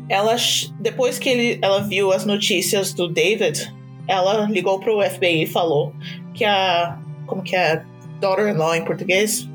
[0.08, 0.36] Ela,
[0.80, 3.72] depois que ele, ela viu as notícias do David,
[4.06, 5.94] ela ligou para o FBI e falou
[6.34, 6.98] que a.
[7.26, 7.84] Como que é?
[8.20, 9.46] Daughter-in-law em português?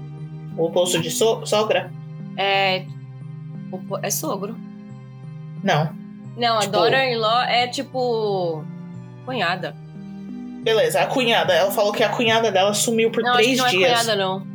[0.55, 1.91] O oposto de so, sogra?
[2.37, 2.85] É.
[4.03, 4.55] É sogro.
[5.63, 5.89] Não.
[6.37, 8.63] Não, a tipo, daughter-in-law é tipo.
[9.25, 9.75] cunhada.
[10.63, 11.53] Beleza, a cunhada.
[11.53, 13.91] Ela falou que a cunhada dela sumiu por não, três acho que não dias.
[13.91, 14.47] Não é cunhada, não.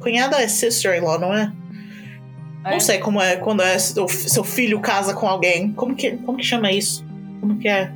[0.00, 1.52] Cunhada é sister-in-law, não é?
[2.64, 2.72] É?
[2.72, 5.72] Não sei como é quando é seu, seu filho casa com alguém.
[5.72, 7.04] Como que, como que chama isso?
[7.40, 7.92] Como que é?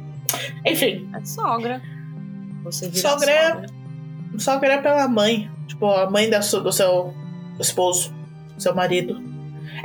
[0.66, 1.08] Enfim.
[1.14, 1.82] É sogra.
[2.64, 3.66] Você sogra, sogra.
[4.34, 5.50] É, sogra é pela mãe.
[5.66, 7.14] Tipo, a mãe da, do seu
[7.58, 8.14] esposo,
[8.58, 9.20] seu marido.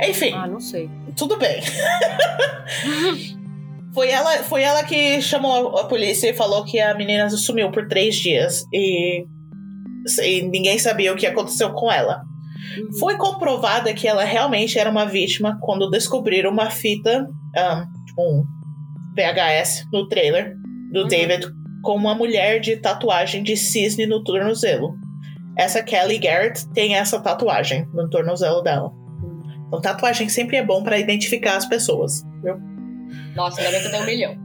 [0.02, 0.32] Enfim.
[0.34, 0.90] Ah, não sei.
[1.16, 1.62] Tudo bem.
[3.94, 7.86] Foi ela, foi ela que chamou a polícia e falou que a menina sumiu por
[7.86, 9.24] três dias e,
[10.20, 12.24] e ninguém sabia o que aconteceu com ela.
[12.78, 12.98] Uhum.
[12.98, 18.44] Foi comprovada que ela realmente era uma vítima quando descobriram uma fita, um, tipo um
[19.16, 20.54] VHS, no trailer
[20.92, 21.08] do uhum.
[21.08, 21.46] David
[21.82, 24.96] com uma mulher de tatuagem de cisne no tornozelo.
[25.56, 28.90] Essa Kelly Garrett tem essa tatuagem no tornozelo dela.
[29.68, 32.56] Então, tatuagem sempre é bom para identificar as pessoas, viu?
[33.36, 34.44] Nossa, ainda bem que eu tenho um milhão.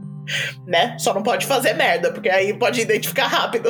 [0.64, 0.96] Né?
[0.96, 3.68] Só não pode fazer merda, porque aí pode identificar rápido.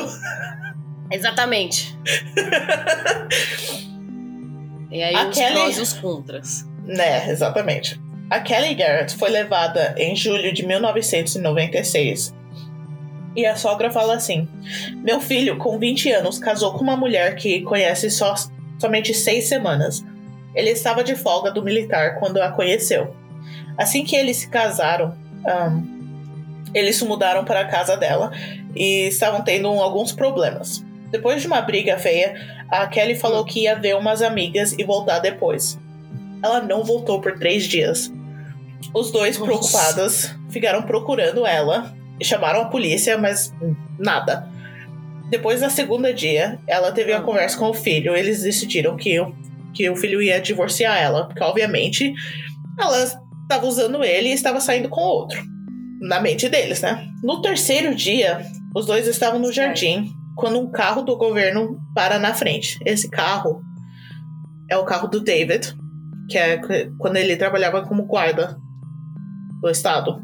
[1.09, 1.97] Exatamente.
[4.91, 5.53] e aí a os Kelly...
[5.53, 6.65] prós e os contras.
[6.83, 7.99] Né, exatamente.
[8.29, 12.33] A Kelly Garrett foi levada em julho de 1996.
[13.35, 14.47] E a sogra fala assim:
[14.97, 18.33] Meu filho, com 20 anos, casou com uma mulher que conhece só,
[18.79, 20.03] somente seis semanas.
[20.53, 23.15] Ele estava de folga do militar quando a conheceu.
[23.77, 25.15] Assim que eles se casaram,
[25.45, 28.31] um, eles se mudaram para a casa dela
[28.75, 30.83] e estavam tendo alguns problemas.
[31.09, 35.19] Depois de uma briga feia, a Kelly falou que ia ver umas amigas e voltar
[35.19, 35.77] depois.
[36.41, 38.11] Ela não voltou por três dias.
[38.93, 39.45] Os dois, Nossa.
[39.51, 43.53] preocupados, ficaram procurando ela e chamaram a polícia, mas
[43.99, 44.47] nada.
[45.29, 47.23] Depois da segunda dia, ela teve uma Ah.
[47.23, 48.15] conversa com o filho.
[48.15, 49.33] Eles decidiram que, o-
[49.73, 52.13] que o filho ia divorciar ela, porque obviamente
[52.79, 55.41] ela estava usando ele e estava saindo com outro.
[56.01, 57.07] Na mente deles, né?
[57.23, 58.43] No terceiro dia,
[58.75, 62.79] os dois estavam no jardim quando um carro do governo para na frente.
[62.85, 63.61] Esse carro
[64.69, 65.75] é o carro do David,
[66.29, 68.57] que é qu- quando ele trabalhava como guarda
[69.61, 70.21] do estado.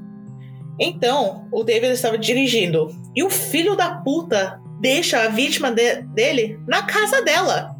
[0.79, 6.59] Então, o David estava dirigindo e o filho da puta deixa a vítima de- dele
[6.67, 7.75] na casa dela.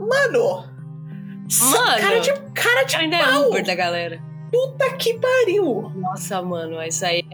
[0.00, 0.64] Mano!
[1.60, 2.00] Mano!
[2.00, 3.48] Cara de, cara de Ainda é pau!
[3.48, 4.20] Uber da galera.
[4.52, 5.90] Puta que pariu!
[5.94, 7.24] Nossa, mano, isso aí.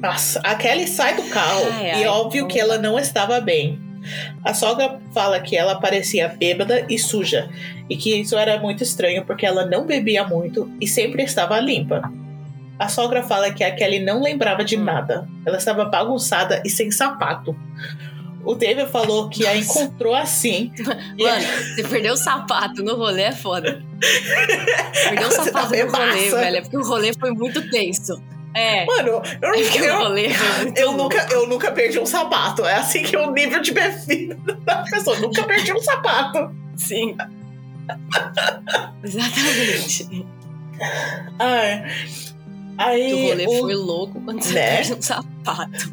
[0.00, 3.40] Nossa, a Kelly sai do carro Ai, e ai, óbvio não que ela não estava
[3.40, 3.78] bem.
[4.44, 7.50] A sogra fala que ela parecia bêbada e suja
[7.90, 12.10] e que isso era muito estranho porque ela não bebia muito e sempre estava limpa.
[12.78, 14.84] A sogra fala que a Kelly não lembrava de Hum.
[14.84, 15.28] nada.
[15.44, 17.56] Ela estava bagunçada e sem sapato.
[18.44, 19.82] O David falou que a Nossa.
[19.82, 20.70] encontrou assim.
[21.18, 21.44] e- Mano,
[21.74, 23.82] você perdeu o sapato no rolê é foda.
[25.08, 26.56] Perdeu o Você sapato tá no rolê, velho.
[26.56, 28.22] É porque o rolê foi muito tenso.
[28.58, 28.84] É.
[28.86, 29.08] Mano,
[29.42, 32.64] eu, É eu, rolê foi muito eu nunca, eu nunca perdi um sapato.
[32.64, 35.16] É assim que é o nível de bebida da pessoa.
[35.16, 36.50] Eu nunca perdi um sapato.
[36.76, 37.16] Sim.
[39.02, 40.26] Exatamente.
[41.38, 41.84] Ai.
[42.76, 43.12] Aí.
[43.12, 44.76] o rolê o- foi louco quando você Né?
[44.76, 45.92] perde um sapato.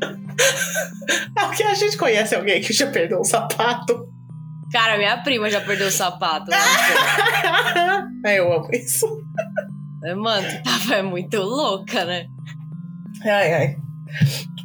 [1.34, 4.08] Porque a gente conhece alguém que já perdeu um sapato.
[4.72, 6.50] Cara, minha prima já perdeu o sapato.
[6.50, 8.36] né?
[8.36, 9.06] Eu amo isso.
[10.12, 12.26] Mano, tu tava é muito louca, né?
[13.24, 13.76] Ai, ai.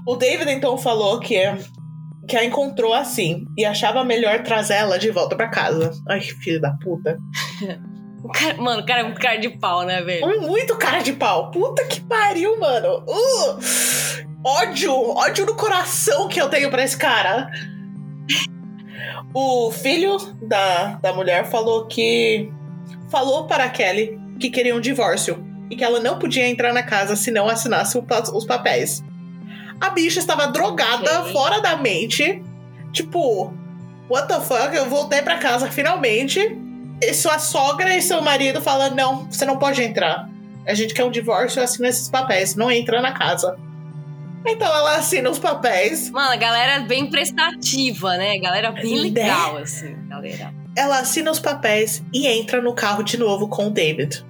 [0.05, 1.39] O David então falou que,
[2.27, 5.91] que a encontrou assim e achava melhor trazer ela de volta pra casa.
[6.09, 7.17] Ai, filho da puta.
[8.21, 10.41] O cara- mano, o cara é muito cara de pau, né, velho?
[10.41, 11.49] Muito cara de pau.
[11.51, 13.01] Puta que pariu, mano.
[13.07, 13.59] Uh!
[14.45, 17.49] Ódio, ódio no coração que eu tenho pra esse cara.
[19.33, 22.51] O filho da, da mulher falou que.
[23.09, 26.81] Falou para a Kelly que queria um divórcio e que ela não podia entrar na
[26.83, 27.97] casa se não assinasse
[28.33, 29.03] os papéis.
[29.79, 31.31] A bicha estava drogada, Ok.
[31.33, 32.41] fora da mente.
[32.91, 33.53] Tipo,
[34.09, 34.75] what the fuck?
[34.75, 36.39] Eu voltei pra casa finalmente.
[37.01, 40.27] E sua sogra e seu marido falam: não, você não pode entrar.
[40.67, 43.57] A gente quer um divórcio, assina esses papéis, não entra na casa.
[44.45, 48.37] Então ela assina os papéis, Mano, a galera é bem prestativa, né?
[48.39, 49.01] Galera bem Né?
[49.01, 50.53] legal, assim, galera.
[50.79, 54.25] Ela assina os papéis e entra no carro de novo com o David.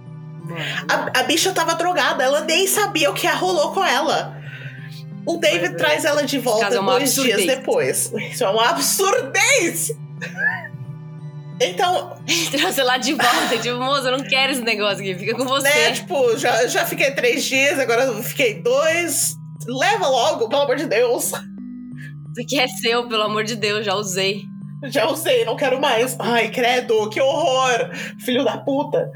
[0.87, 4.35] A, a bicha tava drogada, ela nem sabia o que rolou com ela.
[5.25, 5.77] O David é.
[5.77, 7.45] traz ela de volta é dois dias absurdez.
[7.45, 8.13] depois.
[8.31, 9.91] Isso é uma absurdez!
[11.61, 12.17] Então,
[12.51, 15.69] trouxe lá de volta, tipo, moça, eu não quero esse negócio aqui, fica com você.
[15.69, 19.35] né, tipo, já, já fiquei três dias, agora fiquei dois.
[19.67, 21.25] Leva logo, pelo amor de Deus.
[21.25, 24.41] Isso aqui é seu, pelo amor de Deus, já usei.
[24.85, 26.15] Já usei, não quero mais.
[26.19, 27.89] Ai, credo, que horror!
[28.23, 29.11] Filho da puta.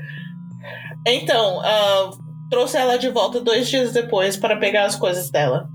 [1.08, 2.12] Então, ah,
[2.50, 5.68] trouxe ela de volta dois dias depois para pegar as coisas dela.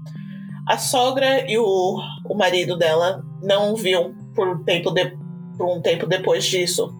[0.66, 5.16] A sogra e o, o marido dela não viam por, tempo de-
[5.56, 6.94] por um tempo depois disso.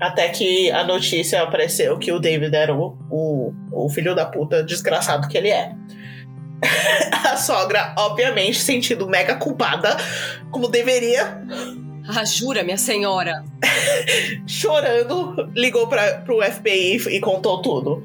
[0.00, 4.62] Até que a notícia apareceu que o David era o, o, o filho da puta
[4.62, 5.72] desgraçado que ele é.
[7.32, 9.96] a sogra, obviamente, sentindo mega culpada,
[10.50, 11.42] como deveria,
[12.08, 13.44] Ah, jura, minha senhora.
[14.46, 18.02] chorando, ligou para pro FBI e contou tudo.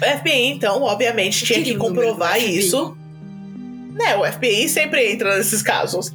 [0.00, 2.96] O FBI, então, obviamente, tinha que o do comprovar isso.
[3.92, 6.12] Né, o FBI sempre entra nesses casos.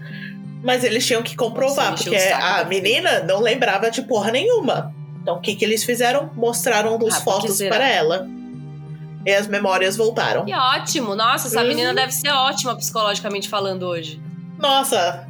[0.64, 4.94] Mas eles tinham que comprovar, Nossa, porque o a menina não lembrava de porra nenhuma.
[5.22, 6.32] Então, o que, que eles fizeram?
[6.36, 8.28] Mostraram Ah, por que fotos para ela.
[9.26, 10.46] E as memórias voltaram.
[10.46, 11.16] Que ótimo.
[11.16, 11.68] Nossa, essa Uhum.
[11.68, 14.22] menina deve ser ótima psicologicamente falando hoje.
[14.58, 15.27] Nossa.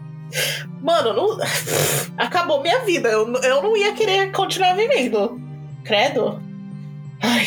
[0.82, 1.38] Mano, não...
[2.18, 3.10] acabou minha vida.
[3.10, 5.40] Eu, eu não ia querer continuar vivendo.
[5.84, 6.42] Credo.
[7.22, 7.46] Ai.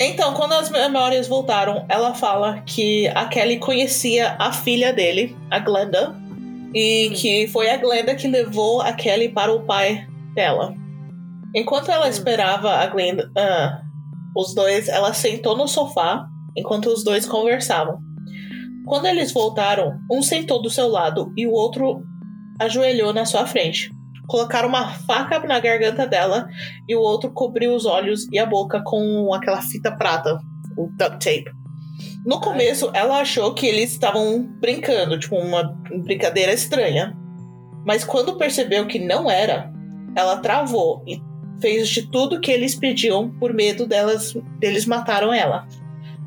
[0.00, 5.58] Então, quando as memórias voltaram, ela fala que a Kelly conhecia a filha dele, a
[5.58, 6.14] Glenda,
[6.72, 10.72] e que foi a Glenda que levou a Kelly para o pai dela.
[11.54, 12.10] Enquanto ela Hum.
[12.10, 13.80] esperava a Glenda, ah,
[14.36, 17.98] os dois, ela sentou no sofá enquanto os dois conversavam.
[18.86, 22.02] Quando eles voltaram, um sentou do seu lado e o outro
[22.58, 23.90] ajoelhou na sua frente.
[24.26, 26.48] colocaram uma faca na garganta dela
[26.86, 30.38] e o outro cobriu os olhos e a boca com aquela fita prata,
[30.76, 31.50] o duct tape.
[32.26, 37.16] No começo, ela achou que eles estavam brincando, tipo, uma brincadeira estranha.
[37.86, 39.72] Mas quando percebeu que não era,
[40.14, 41.20] ela travou e
[41.60, 45.66] fez de tudo que eles pediam por medo delas, deles mataram ela.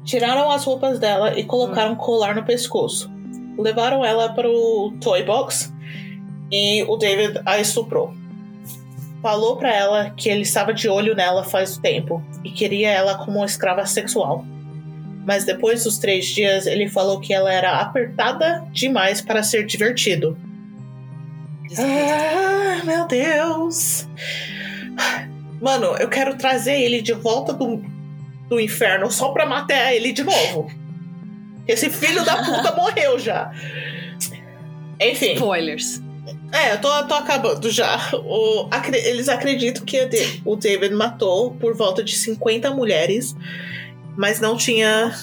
[0.03, 3.09] Tiraram as roupas dela e colocaram um colar no pescoço.
[3.57, 5.71] Levaram ela para o toy box
[6.51, 8.13] e o David a estuprou.
[9.21, 13.37] Falou para ela que ele estava de olho nela faz tempo e queria ela como
[13.37, 14.43] uma escrava sexual.
[15.25, 20.35] Mas depois dos três dias, ele falou que ela era apertada demais para ser divertido.
[21.77, 24.07] Ah, meu Deus!
[25.61, 27.83] Mano, eu quero trazer ele de volta do,
[28.49, 30.71] do inferno só pra matar ele de novo.
[31.67, 33.51] Esse filho da puta morreu já.
[34.99, 35.33] Enfim.
[35.33, 36.01] Spoilers.
[36.51, 37.97] É, eu tô, tô acabando já.
[38.13, 39.97] O, acre, eles acreditam que
[40.45, 43.35] o David matou por volta de 50 mulheres,
[44.17, 45.13] mas não tinha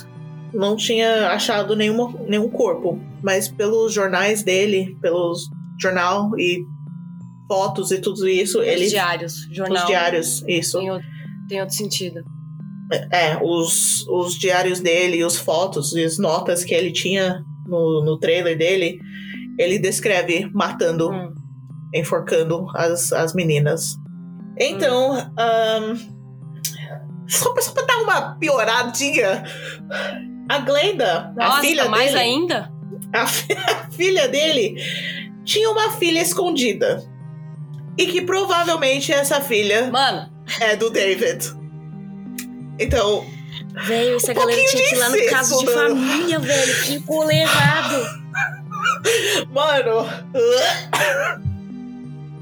[0.52, 2.98] não tinha achado nenhuma, nenhum corpo.
[3.22, 5.50] Mas pelos jornais dele, pelos
[5.80, 6.64] jornal e
[7.46, 8.86] fotos e tudo isso, Os ele.
[8.86, 9.82] diários, jornal.
[9.82, 10.78] Os diários, isso.
[10.78, 11.08] Tem outro,
[11.48, 12.22] tem outro sentido.
[13.12, 18.18] É, os, os diários dele, os fotos e as notas que ele tinha no, no
[18.18, 18.98] trailer dele,
[19.58, 21.34] ele descreve matando, Hum.
[21.94, 23.96] enforcando as, as meninas.
[24.58, 25.16] Então,
[27.28, 29.44] só, pra, só pra dar uma pioradinha,
[30.48, 32.72] a Glenda, a Nossa, filha mais dele, ainda?
[33.14, 33.22] a,
[33.86, 34.76] a filha dele
[35.44, 37.02] tinha uma filha escondida.
[37.96, 40.30] E que provavelmente essa filha Mano,
[40.60, 41.52] é do David.
[42.78, 43.26] Então,
[43.86, 46.82] velho, essa Um galera tinha que ir lá no caso de família, velho.
[46.84, 48.06] Que rolê errado.
[49.50, 50.06] Mano.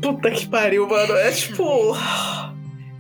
[0.00, 1.14] Puta que pariu, mano.
[1.14, 1.96] É tipo.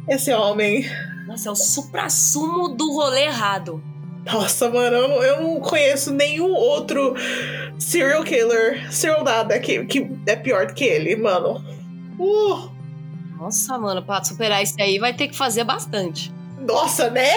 [0.08, 0.84] Esse homem.
[1.26, 3.82] Nossa, é o supra-sumo do rolê errado.
[4.24, 7.14] Nossa, mano, eu não, eu não conheço nenhum outro
[7.78, 11.64] serial killer, serial nada, que, que é pior do que ele, mano.
[12.18, 12.68] Uh,
[13.38, 16.32] Nossa, mano, pra superar isso aí vai ter que fazer bastante.
[16.60, 17.28] nossa, né?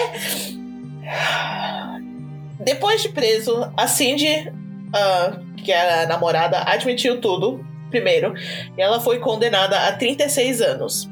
[2.58, 4.52] Depois de preso, a Cindy,
[4.94, 8.34] ah, que é a namorada, admitiu tudo, primeiro,
[8.76, 11.08] e ela foi condenada a 36 anos.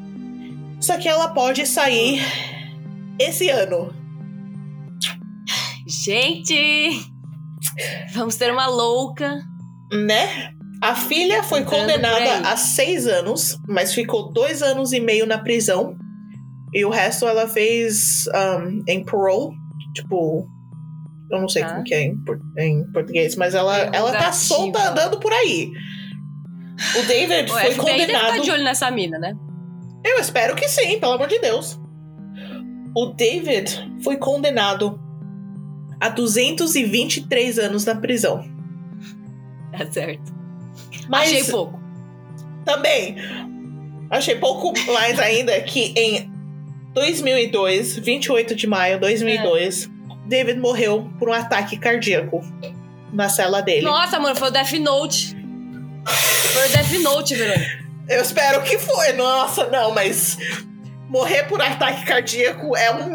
[0.80, 2.22] Só que ela pode sair
[3.18, 3.92] esse ano.
[5.86, 7.10] Gente!
[8.12, 9.42] Vamos ter uma louca.
[9.92, 10.52] né?
[10.80, 15.26] A filha foi Entrando por condenada a seis anos, mas ficou dois anos e meio
[15.26, 15.96] na prisão.
[16.72, 19.56] E o resto ela fez um, em parole.
[19.94, 20.46] Tipo,
[21.30, 21.70] eu não sei Tá.
[21.72, 25.70] como que é em, por- em português, mas ela, ela tá solta andando por aí.
[26.98, 28.42] O David O foi FBI deve estar condenado.
[28.42, 29.34] de olho nessa mina, né?
[30.04, 31.78] Eu espero que sim, pelo amor de Deus.
[32.96, 34.98] O David foi condenado
[36.00, 38.44] a 223 anos na prisão.
[39.76, 40.32] Tá certo.
[41.08, 41.78] Mas Achei pouco.
[42.64, 43.16] Também.
[44.10, 46.30] Achei pouco mais ainda que em
[46.94, 49.90] 2002, 28 de maio de 2002,
[50.28, 52.44] David morreu por um ataque cardíaco
[53.12, 53.82] na cela dele.
[53.82, 55.36] Nossa, mano, foi o Death Note.
[56.06, 57.78] Foi o Death Note, Verônica.
[58.08, 59.12] Eu espero que foi.
[59.14, 60.36] Nossa, não, mas
[61.08, 63.10] morrer por ataque cardíaco é um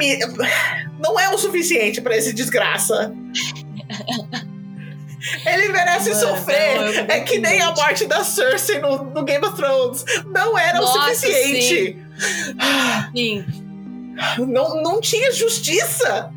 [1.00, 3.14] não é o suficiente pra esse desgraça.
[5.46, 6.76] Ele merece Mano, sofrer.
[7.06, 10.04] não, é que nem a morte da Cersei no, no Game of Thrones.
[10.26, 11.98] Não era Nossa, o suficiente.
[13.16, 13.46] Sim.
[14.48, 16.32] Não, não tinha justiça.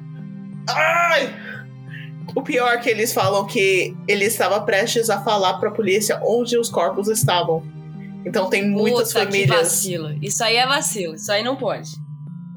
[0.69, 1.35] Ai!
[2.35, 6.59] O pior é que eles falam que ele estava prestes a falar pra polícia onde
[6.59, 7.63] os corpos estavam.
[8.27, 9.61] Então tem muitas Puta, que famílias.
[9.61, 10.19] vacilo.
[10.21, 11.15] Isso aí é vacilo.
[11.15, 11.91] Isso aí não pode.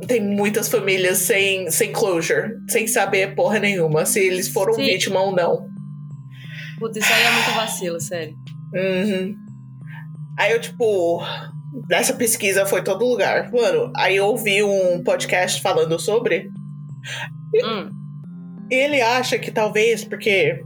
[0.07, 4.85] Tem muitas famílias sem, sem closure, sem saber porra nenhuma se eles foram Sim.
[4.85, 5.67] vítima ou não.
[6.79, 8.35] Puta, isso aí é muito vacilo, sério.
[8.73, 9.35] Uhum.
[10.37, 11.21] Aí eu, tipo,
[11.89, 13.51] nessa pesquisa foi todo lugar.
[13.51, 16.49] Mano, aí eu ouvi um podcast falando sobre.
[17.63, 17.89] Hum.
[18.69, 20.63] Ele acha que talvez, porque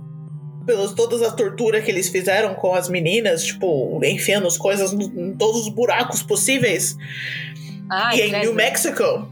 [0.65, 5.03] pelas todas as torturas que eles fizeram com as meninas, tipo, enfiando as coisas no-
[5.19, 6.95] em todos os buracos possíveis.
[7.91, 8.39] Ai, e em.
[8.41, 9.03] New Mexico.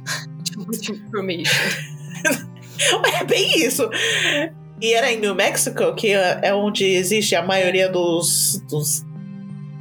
[3.20, 3.88] É bem isso.
[4.82, 9.06] E era em New Mexico, que é é onde existe a maioria dos, dos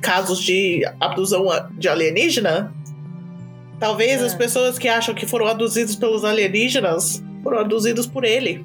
[0.03, 1.47] casos de abdusão
[1.78, 2.72] de alienígena.
[3.78, 4.26] Talvez É.
[4.26, 8.64] as pessoas que acham que foram abduzidos pelos alienígenas foram abduzidos por ele.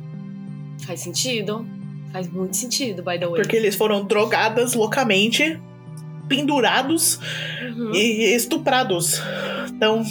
[0.85, 1.65] Faz sentido.
[2.11, 3.41] Faz muito sentido, by the way.
[3.41, 5.59] Porque eles foram drogadas loucamente
[6.27, 7.19] pendurados
[7.61, 7.93] Uhum.
[7.93, 9.21] e estuprados.
[9.67, 10.03] Então,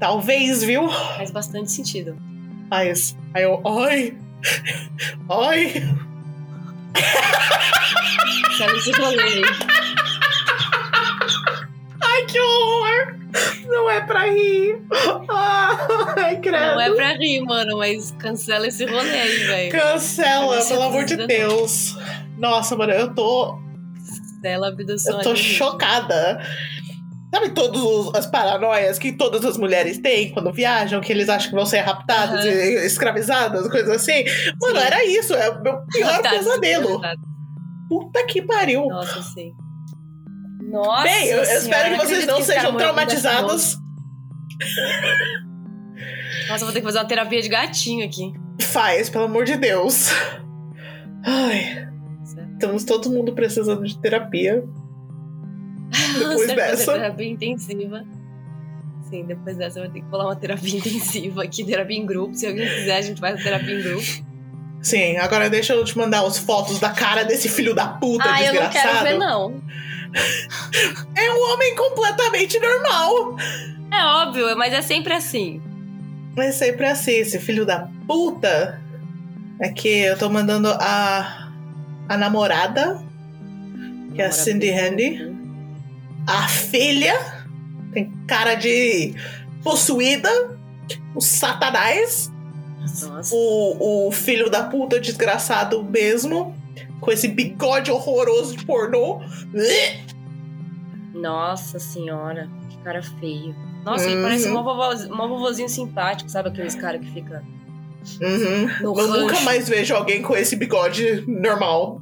[0.00, 0.88] talvez, viu?
[0.88, 2.16] Faz bastante sentido.
[2.70, 4.16] Mas, aí eu, oi,
[5.28, 5.72] oi.
[8.58, 9.42] Sabe esse rolê aí?
[12.02, 13.17] Ai, que horror!
[13.66, 14.80] Não é pra rir.
[15.28, 16.56] Ai, credo.
[16.74, 19.72] Não é pra rir, mano, mas cancela esse rolê aí, velho.
[19.72, 21.16] Cancela, pelo amor de.
[21.26, 21.96] Deus.
[22.38, 23.58] Nossa, mano, eu tô.
[24.40, 25.56] Cancela a abdução Eu tô alienígena.
[25.58, 26.40] chocada.
[27.34, 31.56] Sabe todas as paranoias que todas as mulheres têm quando viajam, que eles acham que
[31.56, 32.48] vão ser raptadas Aham.
[32.54, 34.24] e escravizadas, coisas assim?
[34.62, 34.86] Mano, Sim.
[34.86, 37.00] era isso, é o meu pior pesadelo.
[37.86, 38.86] Puta que pariu.
[38.86, 39.52] Nossa, sim.
[40.70, 43.76] Nossa, Bem, eu, eu senhora, espero que vocês não cara sejam dessa traumatizados.
[46.48, 48.32] Nossa, eu vou ter que fazer uma terapia de gatinho aqui.
[48.60, 50.10] Faz, pelo amor de Deus.
[51.24, 51.88] Ai,
[52.24, 52.52] Certo.
[52.52, 54.64] estamos todo mundo precisando de terapia.
[56.18, 56.92] Depois dessa.
[56.92, 58.04] terapia intensiva.
[59.08, 62.34] Sim, depois dessa vai ter que rolar uma terapia intensiva aqui, terapia em grupo.
[62.34, 64.04] Se alguém quiser, a gente faz a terapia em grupo.
[64.82, 68.42] Sim, agora deixa eu te mandar as fotos da cara desse filho da puta ah,
[68.42, 69.04] eu não desgraçado.
[69.04, 69.62] quero ver, não.
[71.14, 73.36] É um homem completamente normal.
[73.90, 75.60] É óbvio, mas é sempre assim.
[76.36, 78.80] Mas sempre assim, esse filho da puta.
[79.60, 81.50] É que eu tô mandando a,
[82.08, 83.02] a namorada,
[84.14, 85.34] que é a Cindy Handy,
[86.28, 87.18] a filha,
[87.92, 89.14] tem cara de
[89.64, 90.30] possuída,
[91.14, 92.30] o satanás,
[93.02, 93.34] Nossa.
[93.34, 96.54] o, o filho da puta desgraçado mesmo,
[97.00, 99.20] com esse bigode horroroso de pornô.
[101.14, 103.54] Nossa senhora, que cara feio.
[103.84, 104.22] Nossa, ele Uhum.
[104.22, 107.42] parece um vovozinho, vovozinho simpático, sabe aqueles caras que fica
[108.22, 108.68] Uhum.
[108.80, 112.00] Eu nunca mais vejo alguém com esse bigode normal.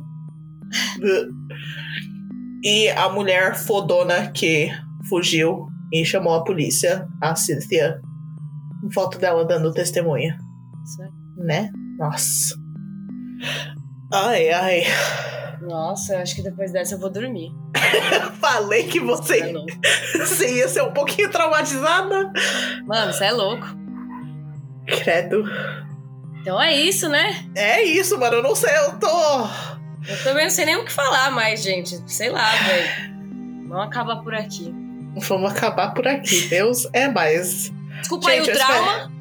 [2.62, 4.70] e a mulher fodona que
[5.08, 8.00] fugiu e chamou a polícia, a Cynthia.
[8.92, 10.38] Foto dela dando testemunha,
[10.84, 11.08] Isso é-
[11.44, 11.70] né?
[11.98, 12.54] Nossa.
[14.12, 14.82] Ai, ai.
[15.60, 17.50] Nossa, eu acho que depois dessa eu vou dormir.
[18.40, 19.52] Falei que Você é
[20.18, 22.32] você, ia ser um pouquinho traumatizada.
[22.86, 23.66] Mano, você é louco.
[24.86, 25.44] Credo.
[26.40, 27.44] Então é isso, né?
[27.56, 28.36] É isso, mano.
[28.36, 29.48] Eu não sei, eu tô.
[30.08, 32.00] Eu também não sei nem o que falar mais, gente.
[32.06, 33.16] Sei lá, velho.
[33.68, 34.72] Vamos acabar por aqui.
[35.16, 36.42] Vamos acabar por aqui.
[36.48, 37.72] Deus é mais.
[38.00, 39.12] Desculpa aí Gente, o eu trauma.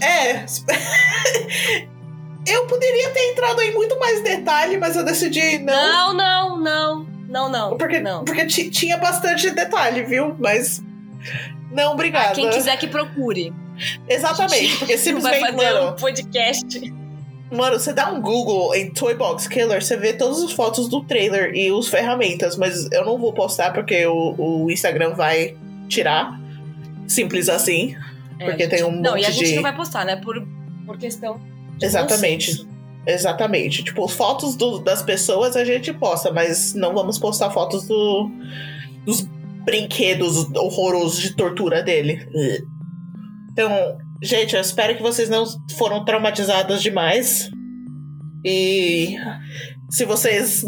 [0.00, 0.44] É.
[2.46, 6.12] Eu poderia ter entrado em muito mais detalhe, mas eu decidi não.
[6.12, 7.06] Não, não, não.
[7.28, 7.76] Não, não.
[7.78, 8.24] porque não.
[8.24, 10.36] porque ti- tinha bastante detalhe, viu?
[10.38, 10.82] Mas.
[11.72, 12.28] Não, obrigada.
[12.30, 13.52] Ah, Quem quiser que procure.
[14.08, 16.94] Exatamente, porque Não vai simplesmente, fazer mano, um podcast.
[17.50, 21.02] mano, você dá um Google em Toy Box Killer, você vê todas as fotos do
[21.02, 24.34] trailer e os ferramentas, mas eu não vou postar porque o,
[24.64, 25.56] o Instagram vai
[25.88, 26.38] tirar.
[27.08, 27.96] Simples assim.
[28.38, 30.16] É, Porque gente- tem um Não, e a monte gente de- não vai postar, né?
[30.16, 30.46] Por,
[30.86, 31.40] por questão.
[31.82, 32.66] Exatamente.
[33.06, 33.84] Exatamente.
[33.84, 38.30] Tipo, fotos do- das pessoas a gente posta, mas não vamos postar fotos do,
[39.04, 39.22] dos
[39.64, 42.26] brinquedos horrorosos de tortura dele.
[43.52, 43.70] Então,
[44.22, 45.44] gente, eu espero que vocês não
[45.76, 47.50] foram traumatizadas demais.
[48.44, 49.16] E
[49.90, 50.64] se vocês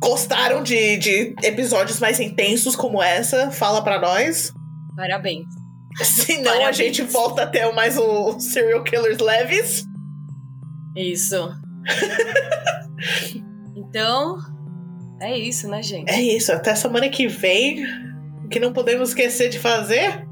[0.00, 4.52] gostaram de, de episódios mais intensos como essa, fala pra nós.
[4.96, 5.46] Parabéns.
[6.02, 6.76] Senão a Parabéns.
[6.76, 9.84] gente volta a ter mais um Serial Killers leves.
[10.96, 11.52] Isso.
[13.76, 14.38] então,
[15.20, 16.10] é isso, né, gente?
[16.10, 17.84] É isso, até semana que vem.
[18.44, 20.26] O que não podemos esquecer de fazer.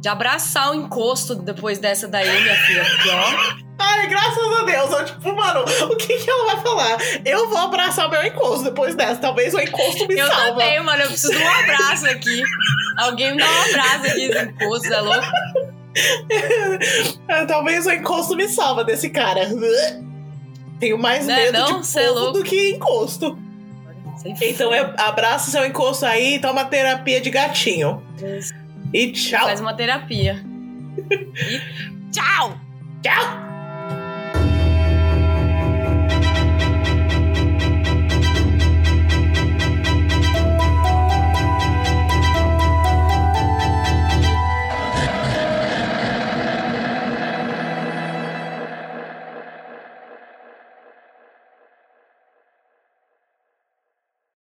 [0.00, 2.84] De abraçar o encosto depois dessa daí, minha filha.
[2.84, 4.92] Porque, ó, Ai, graças a Deus.
[4.92, 6.98] Eu, tipo, mano, o que, que ela vai falar?
[7.24, 9.20] Eu vou abraçar meu encosto depois dessa.
[9.20, 10.46] Talvez o encosto me eu salva.
[10.48, 11.02] também, mano.
[11.02, 12.42] Eu preciso de um abraço aqui.
[12.98, 15.26] Alguém me dá um abraço aqui nesse encosto, é louco?
[17.28, 19.48] É, Talvez o encosto me salva desse cara.
[20.80, 21.80] Tenho mais Né, medo não?
[21.80, 22.38] de é povo louco.
[22.38, 23.38] do que encosto.
[24.42, 28.02] Então é, abraça seu encosto aí e toma terapia de gatinho.
[28.18, 28.38] foda.
[28.92, 29.46] E tchau.
[29.46, 30.44] Faz uma terapia.
[31.08, 32.58] E tchau!
[33.02, 33.47] Tchau.